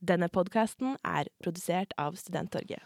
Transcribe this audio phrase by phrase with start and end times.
[0.00, 2.80] Denne podkasten er produsert av Studenttorget.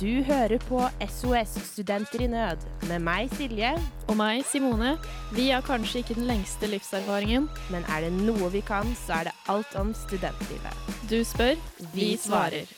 [0.00, 3.74] Du hører på SOS Studenter i nød med meg, Silje.
[4.08, 4.94] Og meg, Simone.
[5.36, 7.50] Vi har kanskje ikke den lengste livserfaringen.
[7.70, 10.80] Men er det noe vi kan, så er det alt om studentlivet.
[11.10, 11.60] Du spør,
[11.92, 12.72] vi svarer.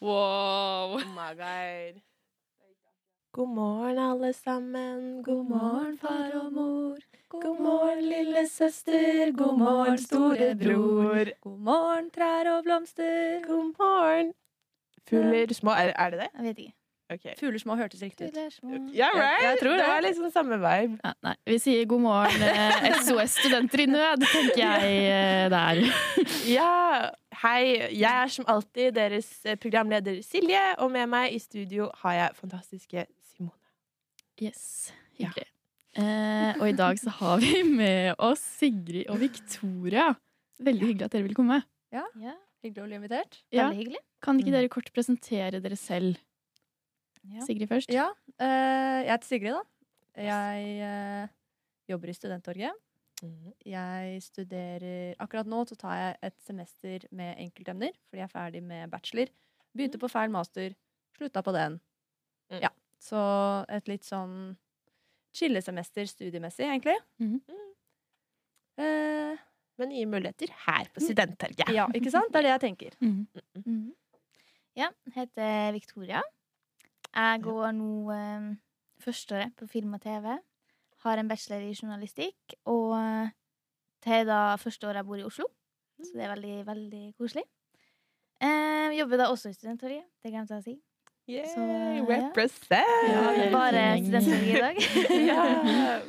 [0.00, 1.00] Wow.
[1.00, 2.07] Oh my god.
[3.38, 5.22] God morgen, alle sammen.
[5.22, 6.96] God morgen, far og mor.
[7.30, 9.32] God morgen, lille søster.
[9.32, 11.30] God morgen, storebror.
[11.40, 13.46] God morgen, trær og blomster.
[13.46, 14.32] God morgen.
[15.10, 16.28] Fugler små Er, er det det?
[16.34, 16.74] Jeg vet ikke.
[17.10, 17.34] Okay.
[17.40, 18.36] Fugler små hørtes riktig ut.
[18.36, 19.44] Yeah, right?
[19.44, 19.78] jeg tror det.
[19.78, 20.98] det var liksom samme vibe.
[21.04, 25.84] Ja, nei, vi sier god morgen, eh, SOS Studenter i nød, tenker jeg eh, der.
[26.50, 26.74] Ja,
[27.44, 27.62] hei.
[28.00, 32.36] Jeg er som alltid deres eh, programleder Silje, og med meg i studio har jeg
[32.42, 33.06] fantastiske.
[34.38, 35.48] Yes, hyggelig.
[35.98, 40.12] Eh, og i dag så har vi med oss Sigrid og Victoria.
[40.62, 41.62] Veldig hyggelig at dere vil komme.
[41.94, 42.04] Ja,
[42.58, 43.36] Hyggelig å bli invitert.
[43.54, 43.68] Ja.
[43.68, 44.00] Veldig hyggelig.
[44.24, 46.18] Kan ikke dere kort presentere dere selv?
[47.22, 47.44] Ja.
[47.46, 47.92] Sigrid først.
[47.94, 48.08] Ja,
[48.38, 49.62] eh, jeg heter Sigrid, da.
[50.18, 51.34] Jeg eh,
[51.90, 52.84] jobber i Studenttorget.
[53.66, 58.62] Jeg studerer Akkurat nå så tar jeg et semester med enkeltemner, fordi jeg er ferdig
[58.62, 59.30] med bachelor.
[59.74, 60.74] Begynte på feil master,
[61.18, 61.80] slutta på den.
[62.50, 62.60] Mm.
[62.62, 63.18] Ja, Så
[63.68, 64.56] et litt sånn
[65.38, 66.96] chillesemester studiemessig, egentlig.
[67.20, 67.40] Mhm.
[68.78, 69.36] Eh,
[69.78, 71.68] Med nye muligheter her på Studenthelga.
[71.70, 72.32] ja, ikke sant?
[72.32, 72.96] Det er det jeg tenker.
[73.00, 73.26] Mhm.
[73.64, 73.92] Mhm.
[74.76, 76.22] Ja, jeg heter Victoria.
[77.14, 78.56] Jeg går nå eh,
[79.02, 80.38] førsteåret på film og TV.
[81.04, 82.54] Har en bachelor i journalistikk.
[82.66, 83.30] Og
[84.02, 85.46] til er da første året jeg bor i Oslo.
[86.02, 87.44] Så det er veldig, veldig koselig.
[88.40, 90.04] Eh, jobber da også i Studenttorget.
[90.22, 90.76] Det glemte jeg å si.
[91.28, 91.64] Så,
[92.08, 93.08] represent!
[93.08, 94.78] Ja, Bare studenter i dag.
[95.28, 96.00] yeah.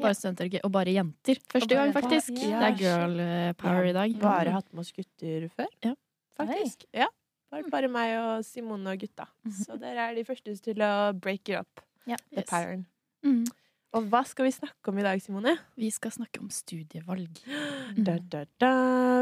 [0.00, 1.40] Bare studenter og bare jenter.
[1.52, 2.30] Første gang, faktisk.
[2.40, 2.62] Ja.
[2.62, 4.14] Det er girl eh, power i dag.
[4.22, 5.68] Bare hatt med oss gutter før.
[5.84, 5.92] Ja.
[6.40, 6.86] Faktisk.
[6.96, 7.10] Ja.
[7.52, 9.26] Bare, bare meg og Simone og gutta.
[9.52, 11.84] Så dere er de første til å break it up.
[12.08, 12.16] Ja.
[12.32, 12.48] The Yes.
[12.48, 12.86] pattern.
[13.22, 13.44] Mhm.
[13.92, 15.52] Og hva skal vi snakke om i dag, Simone?
[15.76, 17.42] Vi skal snakke om studievalg.
[17.92, 18.70] Da, da, da.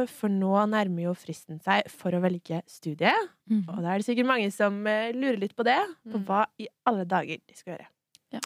[0.06, 3.10] For nå nærmer jo fristen seg for å velge studie.
[3.50, 3.64] Mm.
[3.66, 5.74] Og da er det sikkert mange som eh, lurer litt på det.
[6.06, 6.26] På Mm.
[6.28, 7.88] hva i alle dager de skal gjøre.
[8.36, 8.42] Ja.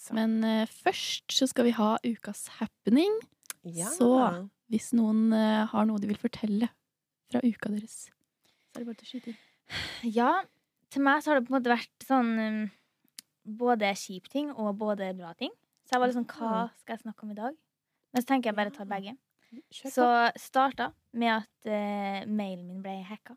[0.00, 3.12] Så, Men uh, først så skal vi ha ukas happening.
[3.68, 3.90] ja.
[3.92, 6.70] så- Hvis noen uh, har noe de vil fortelle
[7.30, 9.38] fra uka deres, så er det bare til å skyte inn.
[10.16, 10.32] Ja,
[10.90, 12.58] til meg så har det på en måte vært sånn um,
[13.60, 15.52] både kjip ting og både bra ting.
[15.86, 17.56] Så jeg var litt sånn, hva skal jeg snakke om i dag?
[18.12, 19.16] Men så tenker jeg bare ta begge.
[19.70, 20.06] Så
[20.42, 23.36] starta med at uh, mailen min ble hacka.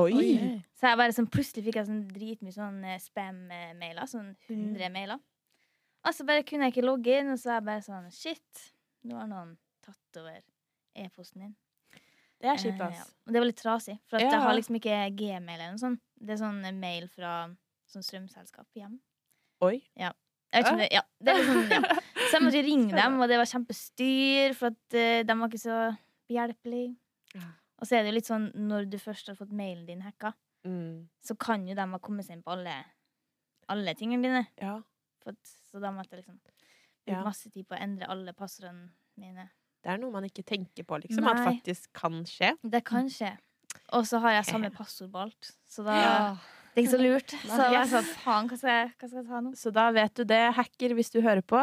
[0.00, 0.62] Oi!
[0.78, 4.06] Så jeg bare sånn, plutselig fikk jeg sånn dritmye sånn eh, spam-mailer.
[4.08, 5.20] Sånn 100 mailer.
[6.06, 8.62] Og så bare kunne jeg ikke logge inn, og så er jeg bare sånn Shit,
[9.04, 9.50] nå har noen
[9.84, 10.38] tatt over
[10.96, 11.52] e-posten din.
[12.40, 12.96] Det er kjipt, Eh, ass.
[13.02, 13.04] ja.
[13.26, 14.30] Og det var litt trasig, for at Ja.
[14.30, 16.00] jeg har liksom ikke gmail eller noe sånt.
[16.16, 17.34] Det er sånn eh, mail fra
[17.92, 18.96] sånn strømselskap hjem.
[19.60, 19.82] Oi.
[20.50, 21.96] Jeg vet ikke om det, ja, det er liksom, ja.
[22.26, 25.62] Så jeg måtte ringe dem, og det var kjempestyr, for at uh, de var ikke
[25.62, 25.76] så
[26.30, 26.96] behjelpelige.
[27.80, 30.34] Og så er det jo litt sånn, når du først har fått mailen din hacka,
[30.60, 31.06] Mm.
[31.24, 32.74] så kan jo de ha kommet seg inn på alle,
[33.72, 34.42] alle tingene dine.
[34.60, 34.74] Ja.
[35.24, 39.46] For så da måtte jeg liksom bruke masse tid på å endre alle passordene mine.
[39.80, 41.24] Det er noe man ikke tenker på, liksom.
[41.32, 42.50] At faktisk kan skje.
[42.60, 43.30] Det kan skje.
[43.96, 46.20] Og så har jeg samme passord på alt, så da Ja.
[46.80, 47.34] Det er ikke så lurt.
[47.44, 49.52] Så jeg sa faen, hva skal jeg, hva skal jeg ta nå?
[49.60, 51.60] Så da vet du det, hacker, hvis du hører på.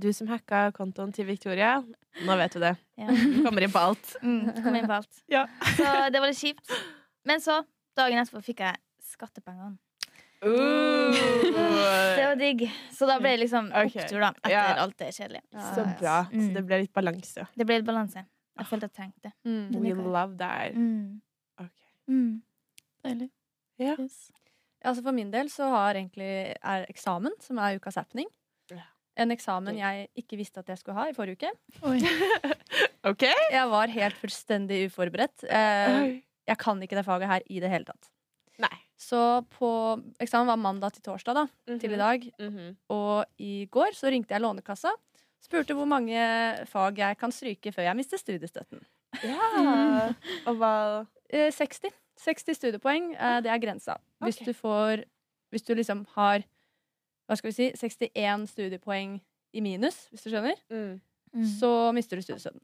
[0.00, 1.80] Du som hacka kontoen til Victoria.
[2.24, 2.76] Nå vet du det.
[2.96, 3.08] Ja.
[3.10, 4.16] Du kommer inn på alt.
[4.22, 5.22] Mm, kom inn på alt.
[5.28, 5.46] Ja.
[5.76, 6.70] Så det var litt kjipt.
[7.26, 7.60] Men så,
[7.98, 8.78] dagen etterpå, fikk jeg
[9.10, 9.76] skattepengene.
[10.40, 12.62] Det var digg.
[12.96, 14.30] Så da ble det liksom opptur, da.
[14.40, 14.62] Etter Ja.
[14.84, 15.42] alt det kjedelige.
[15.74, 16.16] Så bra.
[16.30, 16.54] Så Mm.
[16.54, 17.46] det ble litt balanse.
[17.56, 18.24] Det ble litt balanse.
[18.56, 19.32] Jeg følte jeg trengte det.
[19.44, 19.80] Mm.
[19.82, 20.74] We love that.
[20.74, 21.20] Mm.
[21.58, 21.88] Okay.
[22.08, 22.42] Mm.
[23.04, 23.30] Deilig.
[23.78, 23.96] Ja.
[23.98, 24.30] Yes.
[24.84, 28.28] Altså For min del så har egentlig er eksamen, som er ukas happening.
[29.20, 31.50] En eksamen jeg ikke visste at jeg skulle ha i forrige uke.
[31.84, 31.98] Oi.
[33.10, 33.26] OK?
[33.52, 35.44] Jeg var helt fullstendig uforberedt.
[35.44, 38.08] Eh, jeg kan ikke det faget her i det hele tatt.
[38.62, 38.72] Nei.
[39.00, 39.18] Så
[39.58, 39.68] på
[40.22, 41.44] eksamen var mandag til torsdag da,
[41.82, 42.24] til i dag.
[42.40, 42.72] Mhm.
[42.96, 44.94] Og i går så ringte jeg Lånekassa.
[45.40, 46.16] Spurte hvor mange
[46.70, 48.80] fag jeg kan stryke før jeg mister studiestøtten.
[49.26, 50.08] Ja.
[50.48, 50.74] Og hva
[51.30, 51.92] Eh, 60.
[52.20, 53.96] 60 studiepoeng, eh, det er grensa.
[54.20, 54.50] Hvis okay.
[54.50, 55.04] du får
[55.50, 56.44] Hvis du liksom har
[57.26, 59.20] Hva skal vi si 61 studiepoeng
[59.54, 61.00] i minus, hvis du skjønner, mm.
[61.34, 61.46] Mm.
[61.58, 62.60] så mister du studiestøtten.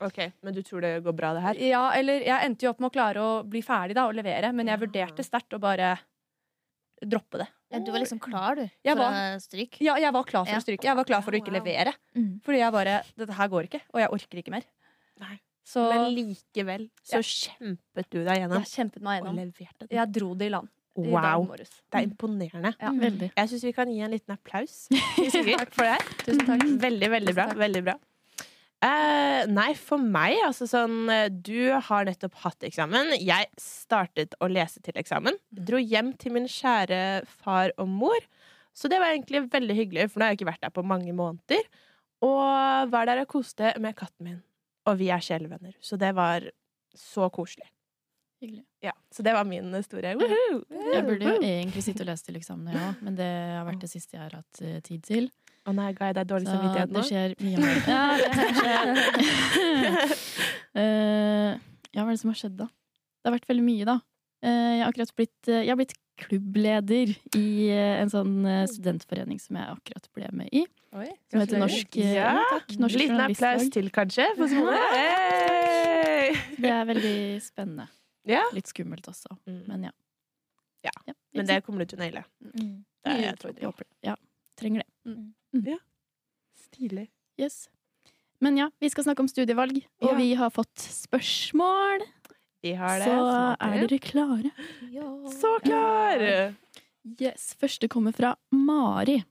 [0.00, 1.60] OK, men du tror det går bra, det her?
[1.60, 4.50] Ja, eller jeg endte jo opp med å klare å bli ferdig da og levere,
[4.52, 4.82] men jeg Ja.
[4.86, 5.98] vurderte sterkt å bare
[7.02, 7.48] droppe det.
[7.72, 9.80] Ja, du var liksom klar, du, Jeg for var- å stryke.
[9.80, 10.58] Ja, jeg var klar for Ja.
[10.58, 10.84] å stryke.
[10.84, 11.94] Jeg var klar for å ikke levere.
[12.14, 12.40] Mm.
[12.42, 14.62] Fordi jeg bare Dette her går ikke, og jeg orker ikke mer.
[15.20, 15.40] Nei.
[15.64, 17.22] Så Men likevel så Ja.
[17.22, 19.88] kjempet du deg gjennom jeg kjempet meg og leverte den.
[19.94, 20.68] Jeg dro det i land
[20.98, 21.46] i Wow.
[21.56, 22.74] Det er imponerende.
[22.80, 22.90] Ja.
[22.92, 23.30] Veldig.
[23.36, 25.72] Jeg syns vi kan gi en liten applaus Takk.
[25.72, 25.98] for det.
[26.26, 26.64] Tusen takk.
[26.82, 27.46] Veldig, veldig bra.
[27.56, 27.94] Veldig bra.
[28.82, 33.12] Uh, nei, for meg, altså sånn eh, Du har nettopp hatt eksamen.
[33.22, 35.38] Jeg startet å lese til eksamen.
[35.54, 38.18] Dro hjem til min kjære far og mor.
[38.74, 41.14] Så det var egentlig veldig hyggelig, for nå har jeg ikke vært der på mange
[41.14, 41.62] måneder.
[42.26, 44.42] Og var der og koste med katten min.
[44.90, 45.76] Og vi er sjelevenner.
[45.80, 46.48] Så det var
[46.98, 47.68] så koselig.
[48.42, 48.64] Hyggelig.
[48.82, 50.16] Ja, så det var min historie.
[50.18, 50.64] Woohoo!
[50.92, 53.90] Jeg burde jo egentlig sitte og lese til eksamen, ja, men det har vært det
[53.92, 55.28] siste jeg har hatt eh, tid til.
[55.62, 57.76] Å nei, ga jeg deg dårlig Så samvittighet det skjer mye mer.
[57.86, 58.84] Ja, det skjer.
[60.72, 61.50] Eh,
[61.92, 62.64] ja, hva er det som har skjedd, da?
[63.20, 63.98] Det har vært veldig mye, da.
[64.42, 68.34] Eh, jeg har akkurat blitt, eh, jeg har blitt klubbleder i eh, en sånn
[68.70, 70.64] studentforening som jeg akkurat ble med i.
[70.92, 71.58] Oi, Som heter.
[71.62, 72.34] Norsk, Ja.
[72.50, 74.46] takk, Norsk Liten applaus til, kanskje, for
[74.92, 76.34] Hey!
[76.60, 77.88] Det er veldig spennende.
[78.28, 78.42] Ja.
[78.54, 79.62] Litt skummelt også, Mm.
[79.66, 79.90] men ja.
[80.84, 82.24] Ja, ja Men det kommer du til å naile.
[82.42, 82.84] Mm.
[83.04, 83.96] Det er jeg tror jeg håper det.
[84.10, 84.14] Ja,
[84.56, 85.66] trenger det.
[85.70, 85.78] Ja.
[86.68, 87.08] Stilig.
[87.38, 87.68] Yes.
[88.40, 90.16] Men ja, vi skal snakke om studievalg, og Ja.
[90.16, 92.02] vi har fått spørsmål.
[92.62, 93.04] Vi har det.
[93.04, 94.50] Så Smaker er dere klare?
[95.34, 96.26] Så klar!
[97.18, 97.54] Yes.
[97.58, 99.22] Første kommer fra Mari.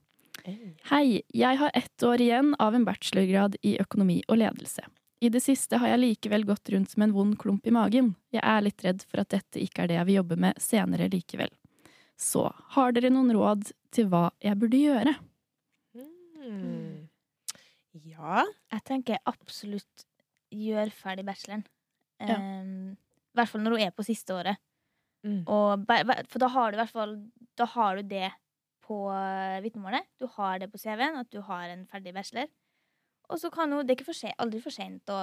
[0.89, 4.83] Hei, jeg har ett år igjen av en bachelorgrad i økonomi og ledelse.
[5.21, 8.15] I det siste har jeg likevel gått rundt som en vond klump i magen.
[8.33, 11.07] Jeg er litt redd for at dette ikke er det jeg vil jobbe med senere
[11.13, 11.53] likevel.
[12.17, 15.13] Så har dere noen råd til hva jeg burde gjøre?
[16.41, 17.07] Mm.
[18.01, 18.43] Ja.
[18.73, 20.07] Jeg tenker absolutt
[20.51, 21.63] gjør ferdig bacheloren.
[22.19, 22.35] Ja.
[22.35, 22.97] Em,
[23.31, 24.59] I hvert fall når du er på siste året.
[25.25, 25.43] Mm.
[25.47, 25.83] Og,
[26.31, 27.11] for da har du i hvert fall
[27.59, 28.31] Da har du det
[28.81, 30.07] på eh, vitnemålet.
[30.19, 32.47] Du har det på CV-en, at du har en ferdig bachelor.
[33.29, 35.19] Og så kan hun Det er ikke for se, aldri for sent å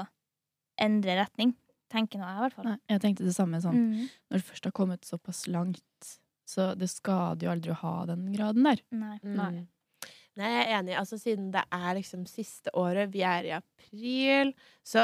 [0.81, 1.57] endre retning.
[1.91, 2.69] Tenker nå jeg, i hvert fall.
[2.71, 4.07] Nei, jeg tenkte det samme sånn Mm.
[4.31, 6.15] når du først har kommet såpass langt.
[6.49, 8.81] Så det skader jo aldri å ha den graden der.
[8.93, 9.19] Nei.
[9.25, 9.35] Mm.
[9.37, 9.67] Nei.
[10.39, 10.95] Nei, jeg er enig.
[10.97, 14.55] Altså, siden det er liksom siste året, vi er i april,
[14.87, 15.01] så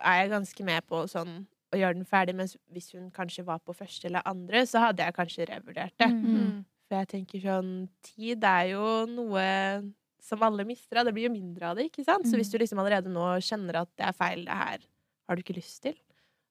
[0.00, 1.42] er jeg ganske med på sånn
[1.72, 2.34] å gjøre den ferdig.
[2.34, 6.08] Mens hvis hun kanskje var på første eller andre, så hadde jeg kanskje revurdert det.
[6.10, 6.36] Mm.
[6.36, 6.64] Mm.
[6.88, 11.06] For jeg tenker sånn Tid er jo noe som alle mister av.
[11.06, 12.26] Det blir jo mindre av det, ikke sant?
[12.26, 12.40] Så Mm.
[12.40, 14.78] hvis du liksom allerede nå kjenner at det er feil, det her
[15.28, 15.94] har du ikke lyst til,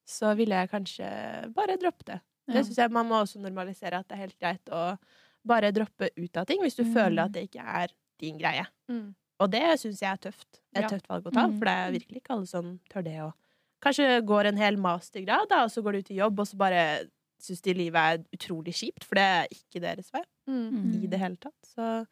[0.08, 2.22] så ville jeg kanskje bare droppe det.
[2.48, 2.54] Ja.
[2.54, 4.98] Det syns jeg man må også normalisere at det er helt greit å
[5.46, 6.94] bare droppe ut av ting hvis du Mm.
[6.94, 7.88] føler at det ikke er
[8.18, 8.66] din greie.
[8.90, 9.14] Mm.
[9.40, 10.60] Og det syns jeg er tøft.
[10.74, 10.88] Et Ja.
[10.90, 11.60] tøft valg å ta, Mm.
[11.60, 13.20] for det er virkelig ikke alle som tør det.
[13.22, 13.34] Og
[13.82, 16.58] kanskje går en hel mastergrad, da, og så går du ut i jobb, og så
[16.58, 17.10] bare
[17.42, 20.70] syns de livet er utrolig kjipt, for det er ikke deres vei Mm.
[20.74, 21.04] Mm.
[21.04, 21.56] i det hele tatt.
[21.64, 22.06] Så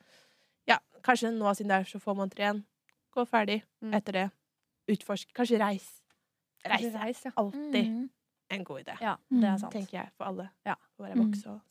[0.68, 2.66] ja, kanskje nå siden det er så få måneder igjen,
[3.16, 3.94] gå ferdig Mm.
[3.94, 4.32] etter det.
[4.90, 5.34] Utforsk.
[5.34, 6.02] Kanskje reis.
[6.66, 7.32] Reis Kanskje reis, ja.
[7.38, 8.10] alltid Mm.
[8.52, 9.60] en god idé, Ja, det er Mm.
[9.60, 9.74] sant.
[9.74, 10.50] tenker jeg, for alle.
[10.66, 10.76] Ja.
[11.00, 11.32] Å være Mm.
[11.32, 11.62] voksen og.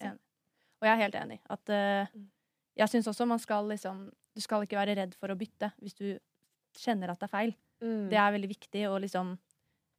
[0.83, 1.39] Og jeg er helt enig.
[1.49, 2.29] At Mm.
[2.77, 5.95] jeg syns også man skal liksom Du skal ikke være redd for å bytte hvis
[5.95, 6.19] du
[6.77, 7.55] kjenner at det er feil.
[7.81, 8.11] Mm.
[8.11, 9.39] Det er veldig viktig, å liksom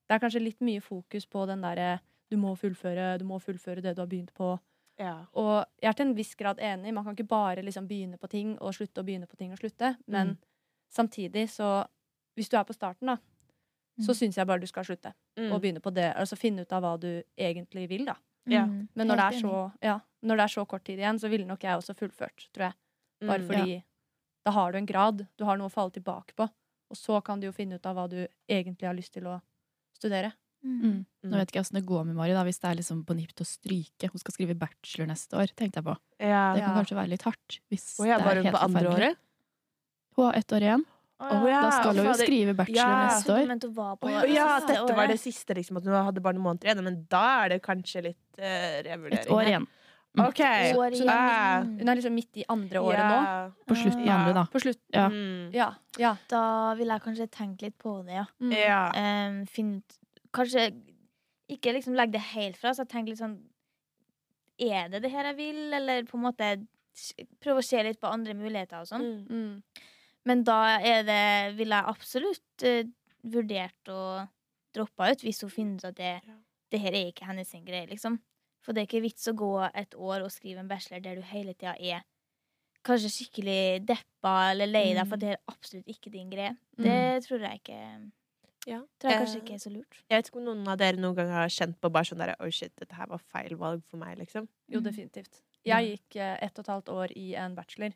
[0.07, 1.99] Det er kanskje litt mye fokus på den derre
[2.31, 4.59] du må fullføre, du må fullføre det du har begynt på.
[4.99, 5.25] ja.
[5.33, 6.93] Og jeg er til en viss grad enig.
[6.93, 9.57] Man kan ikke bare liksom begynne på ting og slutte og begynne på ting og
[9.59, 9.95] slutte.
[10.07, 10.37] Men Mm.
[10.91, 11.85] samtidig, så
[12.37, 13.15] Hvis du er på starten, da,
[13.99, 14.15] så Mm.
[14.15, 15.11] syns jeg bare du skal slutte.
[15.37, 15.51] Mm.
[15.51, 16.13] Og begynne på det.
[16.15, 18.15] Altså finne ut av hva du egentlig vil, da.
[18.45, 18.65] Ja.
[18.65, 18.87] Mm.
[18.95, 21.45] Men når det, er så, ja, når det er så kort tid igjen, så ville
[21.47, 22.73] nok jeg også fullført, tror jeg.
[23.27, 23.47] Bare Mm.
[23.47, 23.83] fordi
[24.45, 26.43] da har du en grad, du har noe å falle tilbake på.
[26.91, 29.41] Og så kan du jo finne ut av hva du egentlig har lyst til å
[29.97, 30.33] studere.
[30.65, 30.77] Mm.
[30.81, 30.97] Mm.
[31.29, 33.15] Nå vet ikke jeg åssen det går med Mari, da, hvis det er liksom på
[33.17, 34.09] nipp til å stryke.
[34.11, 35.95] Hun skal skrive bachelor neste år, tenkte jeg på.
[36.19, 36.43] Ja.
[36.55, 36.75] Det kan Ja.
[36.81, 37.59] kanskje være litt hardt.
[37.71, 39.17] Hvis oh, ja, det var er hun helt på andre året.
[40.17, 40.85] Hun har ett år igjen.
[41.17, 41.61] Oh, ja.
[41.65, 43.07] Da skal hun jo skrive bachelor Ja.
[43.09, 43.59] neste år.
[43.59, 45.77] du var på oh, ja, dette var det siste, liksom.
[45.77, 46.83] At hun hadde bare noen måneder igjen.
[46.83, 49.25] Men da er det kanskje litt uh, revurdering.
[49.25, 49.67] Et år igjen.
[50.23, 50.41] OK.
[50.41, 51.09] Så, igjen.
[51.11, 51.61] Ah.
[51.63, 53.19] Hun er liksom midt i andre året nå.
[53.69, 54.45] På slutten av andre, da.
[54.53, 54.81] På slutt.
[54.93, 55.07] Ja.
[55.13, 55.49] Mm.
[55.55, 55.69] Ja.
[56.01, 56.13] ja.
[56.31, 56.43] Da
[56.79, 58.25] vil jeg kanskje tenke litt på det, ja.
[58.41, 58.55] Mm.
[59.01, 59.81] Em, finne
[60.35, 60.67] Kanskje
[61.49, 62.89] ikke liksom legge det helt fra seg.
[62.91, 63.37] Tenke litt sånn
[64.61, 66.49] Er det det her jeg vil, eller på en måte
[67.43, 69.05] prøve å se litt på andre muligheter og sånn.
[69.05, 69.27] Mm.
[69.29, 69.85] Mm.
[70.27, 71.21] Men da er det
[71.59, 72.81] Ville jeg absolutt uh,
[73.27, 74.01] vurdert å
[74.75, 76.35] droppe ut hvis hun finner ut at det, Ja.
[76.73, 78.19] det her er ikke hennes greie, liksom.
[78.65, 81.21] For det er ikke vits å gå et år og skrive en bachelor der du
[81.29, 82.03] hele tida er
[82.87, 86.53] kanskje skikkelig deppa eller lei deg for det er absolutt ikke din greie.
[86.77, 87.79] Det tror jeg ikke
[88.67, 88.81] Ja.
[88.99, 89.97] Tror jeg kanskje ikke er så lurt.
[90.09, 92.35] Jeg vet ikke om noen av dere noen gang har kjent på bare sånn derre
[92.43, 94.47] Oh shit, dette her var feil valg for meg, liksom.
[94.67, 94.83] Jo, Mm.
[94.83, 95.41] definitivt.
[95.65, 97.93] Jeg gikk eh, ett og et halvt år i en bachelor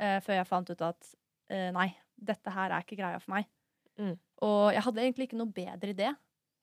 [0.00, 1.14] eh, før jeg fant ut at
[1.50, 3.46] eh, nei, dette her er ikke greia for meg.
[3.98, 4.18] Mm.
[4.42, 6.14] Og jeg hadde egentlig ikke noe bedre idé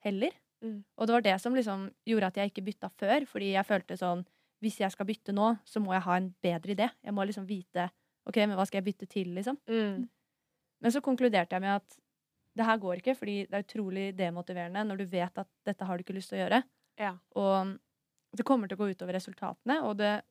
[0.04, 0.30] heller.
[0.62, 0.84] Mm.
[0.98, 3.96] Og det var det som liksom gjorde at jeg ikke bytta før, fordi jeg følte
[4.00, 4.24] sånn
[4.62, 6.86] Hvis jeg skal bytte nå, så må jeg ha en bedre idé.
[7.04, 7.90] Jeg må liksom vite
[8.26, 9.58] OK, men hva skal jeg bytte til, liksom?
[9.68, 10.08] Mm.
[10.80, 11.98] Men så konkluderte jeg med at
[12.56, 15.98] det her går ikke, fordi det er utrolig demotiverende når du vet at dette har
[15.98, 16.62] du ikke lyst til å gjøre.
[16.98, 17.12] Ja.
[17.36, 17.74] Og
[18.38, 20.22] det kommer til å gå utover resultatene, og det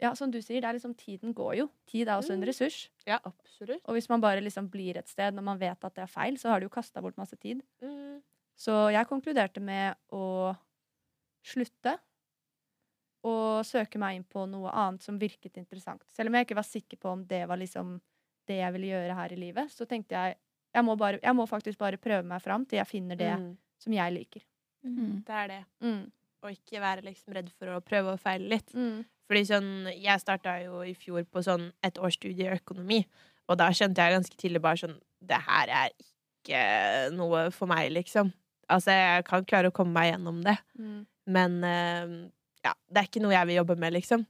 [0.00, 1.68] Ja, som du sier, det er liksom tiden går jo.
[1.86, 2.46] Tid er også en Mm.
[2.48, 2.88] ressurs.
[3.06, 3.82] ja, absolutt.
[3.84, 6.34] Og hvis man bare liksom blir et sted når man vet at det er feil,
[6.38, 7.60] så har du jo kasta bort masse tid.
[7.82, 8.22] Mm.
[8.58, 10.54] Så jeg konkluderte med å
[11.42, 11.96] slutte
[13.26, 16.02] og søke meg inn på noe annet som virket interessant.
[16.10, 17.96] Selv om jeg ikke var sikker på om det var liksom
[18.50, 20.38] det jeg ville gjøre her i livet, så tenkte jeg
[20.72, 23.56] jeg må, bare, jeg må faktisk bare prøve meg fram til jeg finner det Mm.
[23.78, 24.42] som jeg liker.
[24.82, 25.22] Mm.
[25.26, 25.64] Det er det.
[25.84, 26.10] Mm.
[26.42, 28.72] Og ikke være liksom redd for å prøve og feile litt.
[28.74, 29.04] Mm.
[29.28, 29.68] Fordi sånn,
[30.00, 33.04] jeg starta jo i fjor på sånn et års studie i økonomi,
[33.48, 37.92] og da skjønte jeg ganske tidlig bare sånn Det her er ikke noe for meg,
[37.92, 38.32] liksom.
[38.70, 41.06] Altså, jeg kan klare å komme meg gjennom det, Mm.
[41.26, 42.30] men eh,
[42.64, 44.26] ja, det er ikke noe jeg vil jobbe med, liksom.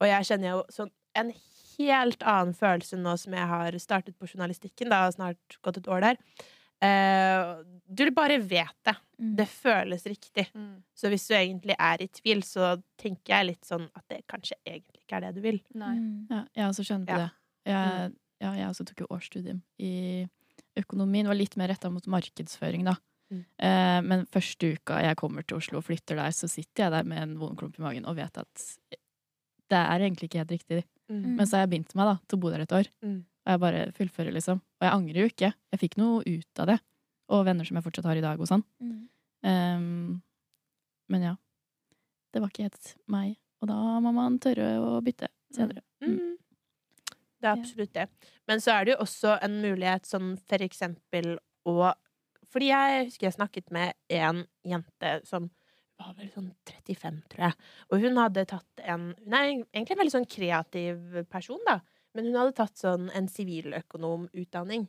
[0.00, 1.32] Og jeg kjenner jo sånn en
[1.78, 5.88] helt annen følelse nå som jeg har startet på journalistikken, da har snart gått et
[5.88, 6.16] år der.
[6.78, 8.94] Uh, du bare vet det.
[9.18, 9.32] Mm.
[9.36, 10.44] Det føles riktig.
[10.54, 10.82] Mm.
[10.94, 14.54] Så hvis du egentlig er i tvil, så tenker jeg litt sånn at det kanskje
[14.66, 15.58] egentlig ikke er det du vil.
[15.74, 15.94] Nei.
[15.98, 16.26] Mm.
[16.30, 17.24] Ja, jeg også skjønner på Ja.
[17.24, 17.30] det.
[17.72, 19.92] Jeg, ja, jeg også tok jo årsstudium i
[20.78, 21.26] økonomien.
[21.26, 22.94] Var litt mer retta mot markedsføring, da.
[23.28, 23.42] Mm.
[23.68, 27.08] Eh, men første uka jeg kommer til Oslo og flytter der, så sitter jeg der
[27.08, 28.68] med en vond klump i magen og vet at
[29.68, 30.84] det er egentlig ikke helt riktig.
[31.08, 31.34] Mm.
[31.36, 32.88] Men så har jeg begynt meg da, til å bo der et år.
[33.04, 33.18] Mm.
[33.24, 34.62] Og jeg bare fullfører, liksom.
[34.80, 35.50] Og jeg angrer jo ikke.
[35.72, 36.78] Jeg fikk noe ut av det.
[37.32, 38.64] Og venner som jeg fortsatt har i dag og sånn.
[38.80, 38.96] Mm.
[39.48, 40.16] Ehm,
[41.12, 41.34] men ja.
[42.32, 43.36] Det var ikke helt meg.
[43.60, 45.84] Og da må man tørre å bytte senere.
[46.04, 46.36] Mm.
[47.38, 48.08] Det er absolutt det.
[48.50, 51.36] Men så er det jo også en mulighet sånn for eksempel
[51.68, 51.92] å
[52.52, 55.50] Fordi jeg husker jeg snakket med en jente som
[55.98, 57.56] var vel sånn 35, tror jeg.
[57.90, 61.80] Og hun hadde tatt en Hun er egentlig en veldig sånn kreativ person, da.
[62.16, 64.86] Men hun hadde tatt sånn en siviløkonomutdanning.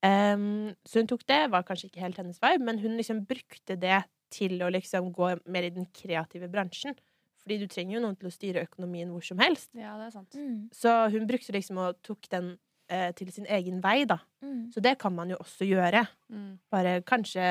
[0.00, 1.42] Um, så hun tok det.
[1.52, 5.32] Var kanskje ikke helt hennes vibe, men hun liksom brukte det til å liksom gå
[5.50, 6.98] mer i den kreative bransjen.
[7.40, 9.72] Fordi du trenger jo noen til å styre økonomien hvor som helst.
[9.74, 10.36] Ja, det er sant.
[10.36, 10.68] Mm.
[10.76, 12.52] Så hun brukte liksom og tok den
[12.90, 14.18] eh, til sin egen vei, da.
[14.44, 14.66] Mm.
[14.74, 16.04] Så det kan man jo også gjøre.
[16.32, 16.58] Mm.
[16.72, 17.46] Bare kanskje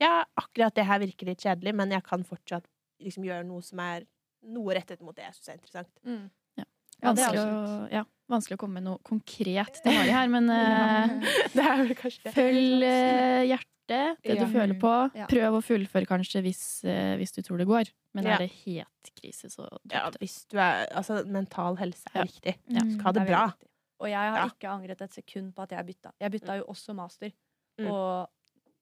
[0.00, 2.68] Ja, akkurat det her virker litt kjedelig, men jeg kan fortsatt
[3.02, 4.04] liksom gjøre noe som er
[4.46, 5.90] noe rettet mot det jeg syns er interessant.
[6.06, 6.28] Mm.
[6.58, 11.28] Ja, Vanskelig, å, ja, vanskelig å komme med noe konkret til Mari her, men eh,
[12.34, 14.94] følg eh, hjertet, det du føler på.
[15.30, 17.90] Prøv å fullføre kanskje hvis, eh, hvis du tror det går.
[18.18, 20.22] Men er det helt krise, så Ja, dropp det.
[20.24, 22.56] hvis du er Altså, mental helse er viktig.
[22.68, 22.92] Ja, Mm.
[22.96, 23.44] Skal ha det bra.
[23.52, 23.67] viktig.
[24.00, 24.46] Og jeg har Ja.
[24.48, 26.12] ikke angret et sekund på at jeg bytta.
[26.20, 27.32] Jeg bytta jo også master.
[27.78, 27.86] Mm.
[27.90, 28.28] Og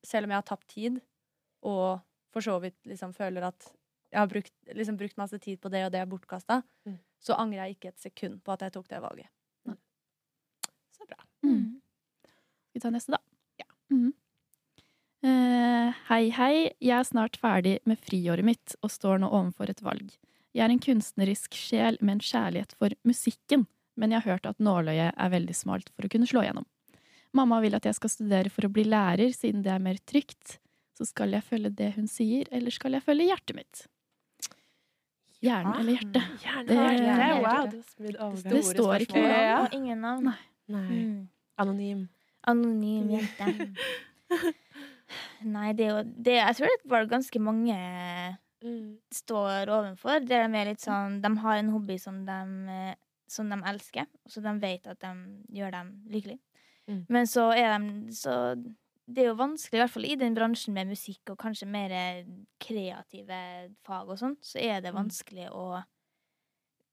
[0.04, 1.00] selv om jeg har tapt tid,
[1.62, 2.00] og
[2.32, 3.72] for så vidt liksom føler at
[4.12, 6.98] jeg har brukt, liksom brukt masse tid på det, og det er bortkasta, Mm.
[7.20, 9.28] så angrer jeg ikke et sekund på at jeg tok det valget.
[10.92, 11.16] Så bra.
[11.44, 11.80] Mm.
[12.74, 13.18] Vi tar neste, da?
[13.58, 13.64] Ja.
[13.90, 14.12] Mm.
[15.26, 16.70] Eh, hei, hei.
[16.80, 20.12] Jeg er snart ferdig med friåret mitt og står nå overfor et valg.
[20.54, 23.66] Jeg er en kunstnerisk sjel med en kjærlighet for musikken,
[23.96, 26.64] men jeg har hørt at nåløyet er veldig smalt for å kunne slå gjennom.
[27.36, 30.58] Mamma vil at jeg skal studere for å bli lærer, siden det er mer trygt.
[30.96, 33.86] Så skal jeg følge det hun sier, eller skal jeg følge hjertet mitt?
[35.44, 35.80] Hjernen Ja.
[35.80, 36.22] eller hjertet?
[36.40, 38.50] Hjerne, Det- Det, wow, Det det.
[38.54, 39.68] Det står ikke noe Ja.
[39.72, 40.24] Ingen navn.
[40.24, 40.38] Nei.
[40.68, 40.88] Nei.
[40.96, 41.28] Mm.
[41.58, 42.08] Anonym.
[42.48, 43.76] Anonym jente.
[45.46, 48.96] Nei, det er jo det, Jeg tror det var ganske mange Mm.
[49.12, 50.24] står overfor.
[50.26, 52.32] Der de er litt sånn De har en hobby som de,
[52.72, 52.94] eh,
[53.28, 55.12] som de elsker, og så de vet at de
[55.58, 56.38] gjør dem lykkelig.
[56.88, 57.06] Mm.
[57.08, 58.54] Men så er de så
[59.08, 61.92] Det er jo vanskelig, i hvert fall i den bransjen med musikk og kanskje mer
[61.94, 62.24] eh,
[62.58, 64.96] kreative fag og sånn, så er det Mm.
[64.98, 65.84] vanskelig å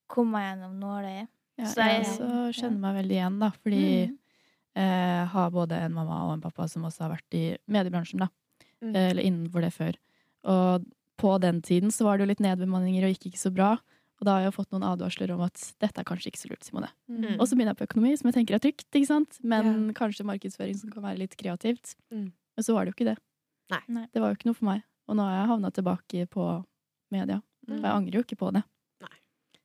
[0.08, 1.28] komme gjennom nåløyet.
[1.58, 4.18] Ja, Så jeg jeg- også kjenner meg veldig igjen, da, fordi Mm.
[4.76, 8.28] jeg har både en mamma og en pappa som også har vært i mediebransjen, da.
[8.82, 8.96] Mm.
[8.96, 9.96] Eh, Eller innenfor det før.
[10.44, 10.86] Og
[11.18, 13.78] på den tiden så var det jo litt nedbemanninger og gikk ikke så bra.
[14.24, 16.64] Og da har jeg fått noen advarsler om at dette er kanskje ikke så lurt,
[16.64, 16.88] Simone.
[17.12, 17.34] Mm.
[17.36, 19.36] Og så begynner jeg på økonomi, som jeg tenker er trygt, ikke sant?
[19.44, 21.98] Men kanskje markedsføring som kan være litt kreativt.
[22.14, 22.30] Mm.
[22.32, 23.18] Men så var det jo ikke det.
[23.74, 24.06] Nei.
[24.14, 24.86] Det var jo ikke noe for meg.
[25.12, 26.46] Og nå har jeg havna tilbake på
[27.12, 27.42] media.
[27.68, 27.76] Mm.
[27.76, 28.64] Og jeg angrer jo ikke på det.
[29.04, 29.18] Nei.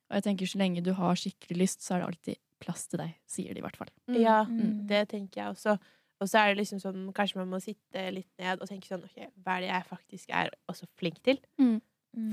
[0.09, 2.99] Og jeg tenker så lenge du har skikkelig lyst, så er det alltid plass til
[2.99, 3.93] deg, sier de i hvert fall.
[4.19, 4.83] Ja, Mm.
[4.91, 5.77] det tenker jeg også.
[6.19, 9.05] Og så er det liksom sånn, kanskje man må sitte litt ned og tenke sånn
[9.07, 11.39] OK, hva er det jeg faktisk er også flink til?
[11.57, 11.77] Mm.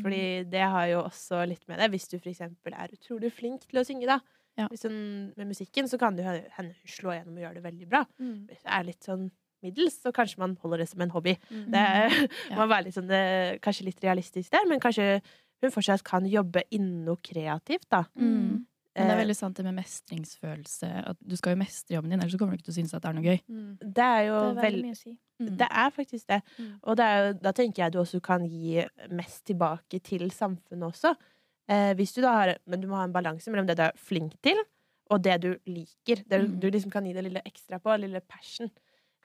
[0.03, 1.91] Fordi det har jo også litt med det.
[1.93, 4.21] Hvis du eksempel er utrolig flink til å synge, da.
[4.57, 4.69] Ja.
[4.73, 8.05] Hun, med musikken så kan det hende hun slår gjennom og gjør det veldig bra.
[8.19, 8.39] Mm.
[8.49, 9.27] Hvis det er litt sånn
[9.65, 11.37] middels, så kanskje man holder det som en hobby.
[11.51, 11.67] Mm.
[11.75, 11.83] Det
[12.51, 12.57] Ja.
[12.57, 15.21] må være litt sånn, eh, kanskje litt realistisk der, men kanskje
[15.65, 18.05] hun fortsatt kan jobbe innen noe kreativt, da.
[18.17, 18.65] Mm.
[18.97, 20.91] Men det er Eh, veldig sant det med mestringsfølelse.
[21.13, 22.95] At du skal jo mestre jobben din, ellers så kommer du ikke til å synes
[22.97, 23.41] at det er noe gøy.
[23.49, 23.79] Mm.
[23.99, 25.15] Det er jo Det er veldig mye å si.
[25.43, 25.51] Mm.
[25.61, 26.39] Det er faktisk det.
[26.59, 26.71] Mm.
[26.83, 30.89] Og det er jo, da tenker jeg du også kan gi mest tilbake til samfunnet
[30.89, 31.15] også.
[31.69, 33.93] Eh, hvis du da har, men du må ha en balanse mellom det du er
[34.01, 34.57] flink til,
[35.11, 36.25] og det du liker.
[36.27, 36.61] Det du, Mm.
[36.61, 38.71] du liksom kan gi det lille ekstra på, lille passion.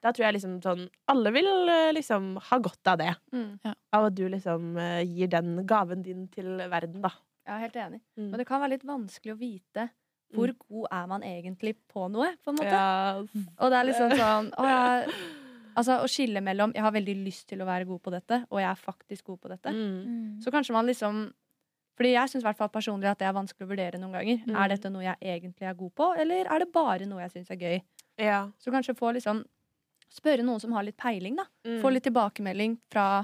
[0.04, 3.16] Da tror jeg liksom sånn Alle vil eh, liksom ha godt av det.
[3.32, 3.60] Mm.
[3.94, 7.10] Av at du liksom eh, gir den gaven din til verden, da.
[7.52, 8.00] Jeg er helt enig.
[8.16, 8.30] Mm.
[8.30, 9.90] Men det kan være litt vanskelig å vite
[10.32, 12.72] hvor god er man egentlig på noe, på en måte.
[12.72, 13.20] Ja,
[13.60, 15.16] Og det er liksom sånn å, jeg,
[15.72, 18.60] Altså å skille mellom 'jeg har veldig lyst til å være god på dette', og
[18.60, 19.72] 'jeg er faktisk god på dette'.
[19.72, 20.04] mm.
[20.06, 20.42] Mm.
[20.44, 21.34] Så kanskje man liksom
[21.98, 24.44] Fordi jeg syns personlig at det er vanskelig å vurdere noen ganger.
[24.48, 24.56] Mm.
[24.56, 27.52] Er dette noe jeg egentlig er god på, eller er det bare noe jeg syns
[27.52, 27.82] er gøy?
[28.18, 28.50] ja.
[28.60, 29.46] Så kanskje få liksom
[30.12, 31.46] Spørre noen som har litt peiling, da.
[31.66, 31.82] Mm.
[31.82, 33.24] Få litt tilbakemelding fra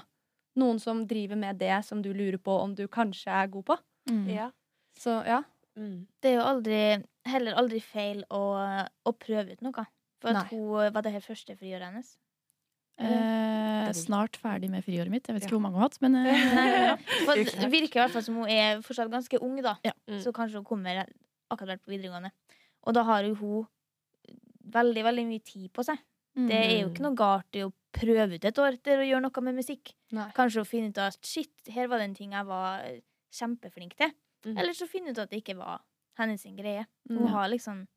[0.55, 3.77] noen som driver med det som du lurer på om du kanskje er god på.
[4.09, 4.25] Mm.
[4.31, 4.49] Ja.
[4.97, 5.41] Så ja.
[5.77, 6.07] Mm.
[6.23, 6.77] Det er jo aldri,
[7.29, 8.41] heller aldri feil å,
[9.05, 9.83] å prøve ut noe.
[10.21, 10.47] For at Nei.
[10.55, 12.15] hun var det her første friåret hennes.
[12.97, 15.27] Eh, snart ferdig med friåret mitt.
[15.29, 15.57] Jeg vet ikke Ja.
[15.59, 16.97] hvor mange hun har hatt, men eh,
[17.61, 19.75] det virker i hvert fall som hun er fortsatt ganske ung, da.
[19.85, 19.93] Ja.
[20.09, 20.21] Mm.
[20.23, 21.03] Så kanskje hun kommer
[21.53, 22.31] akkurat på videregående.
[22.87, 23.67] Og da har jo hun
[24.73, 25.99] veldig, veldig mye tid på seg.
[26.37, 26.47] mm.
[26.49, 29.23] Det er jo ikke noe galt i å prøve ut et år til å gjøre
[29.27, 29.93] noe med musikk.
[30.17, 30.27] Nei.
[30.35, 32.81] Kanskje hun finner ut at shit, her var det en ting jeg var
[33.37, 34.11] kjempeflink til.
[34.45, 34.57] Mm.
[34.57, 35.81] Eller så finne ut at det ikke var
[36.17, 36.85] hennes sin greie.
[37.09, 37.17] Mm.
[37.21, 37.87] Hun har liksom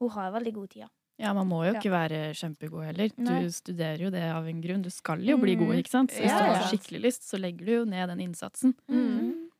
[0.00, 0.86] Hun har veldig god tid.
[1.20, 1.32] ja.
[1.34, 1.78] Man må jo Ja.
[1.80, 3.10] ikke være kjempegod heller.
[3.18, 3.42] Nei.
[3.42, 4.82] Du studerer jo det av en grunn.
[4.82, 6.10] Du skal jo bli god, ikke sant?
[6.10, 8.74] Så hvis Ja, du har skikkelig lyst, så legger du jo ned den innsatsen.
[8.88, 9.50] Mm.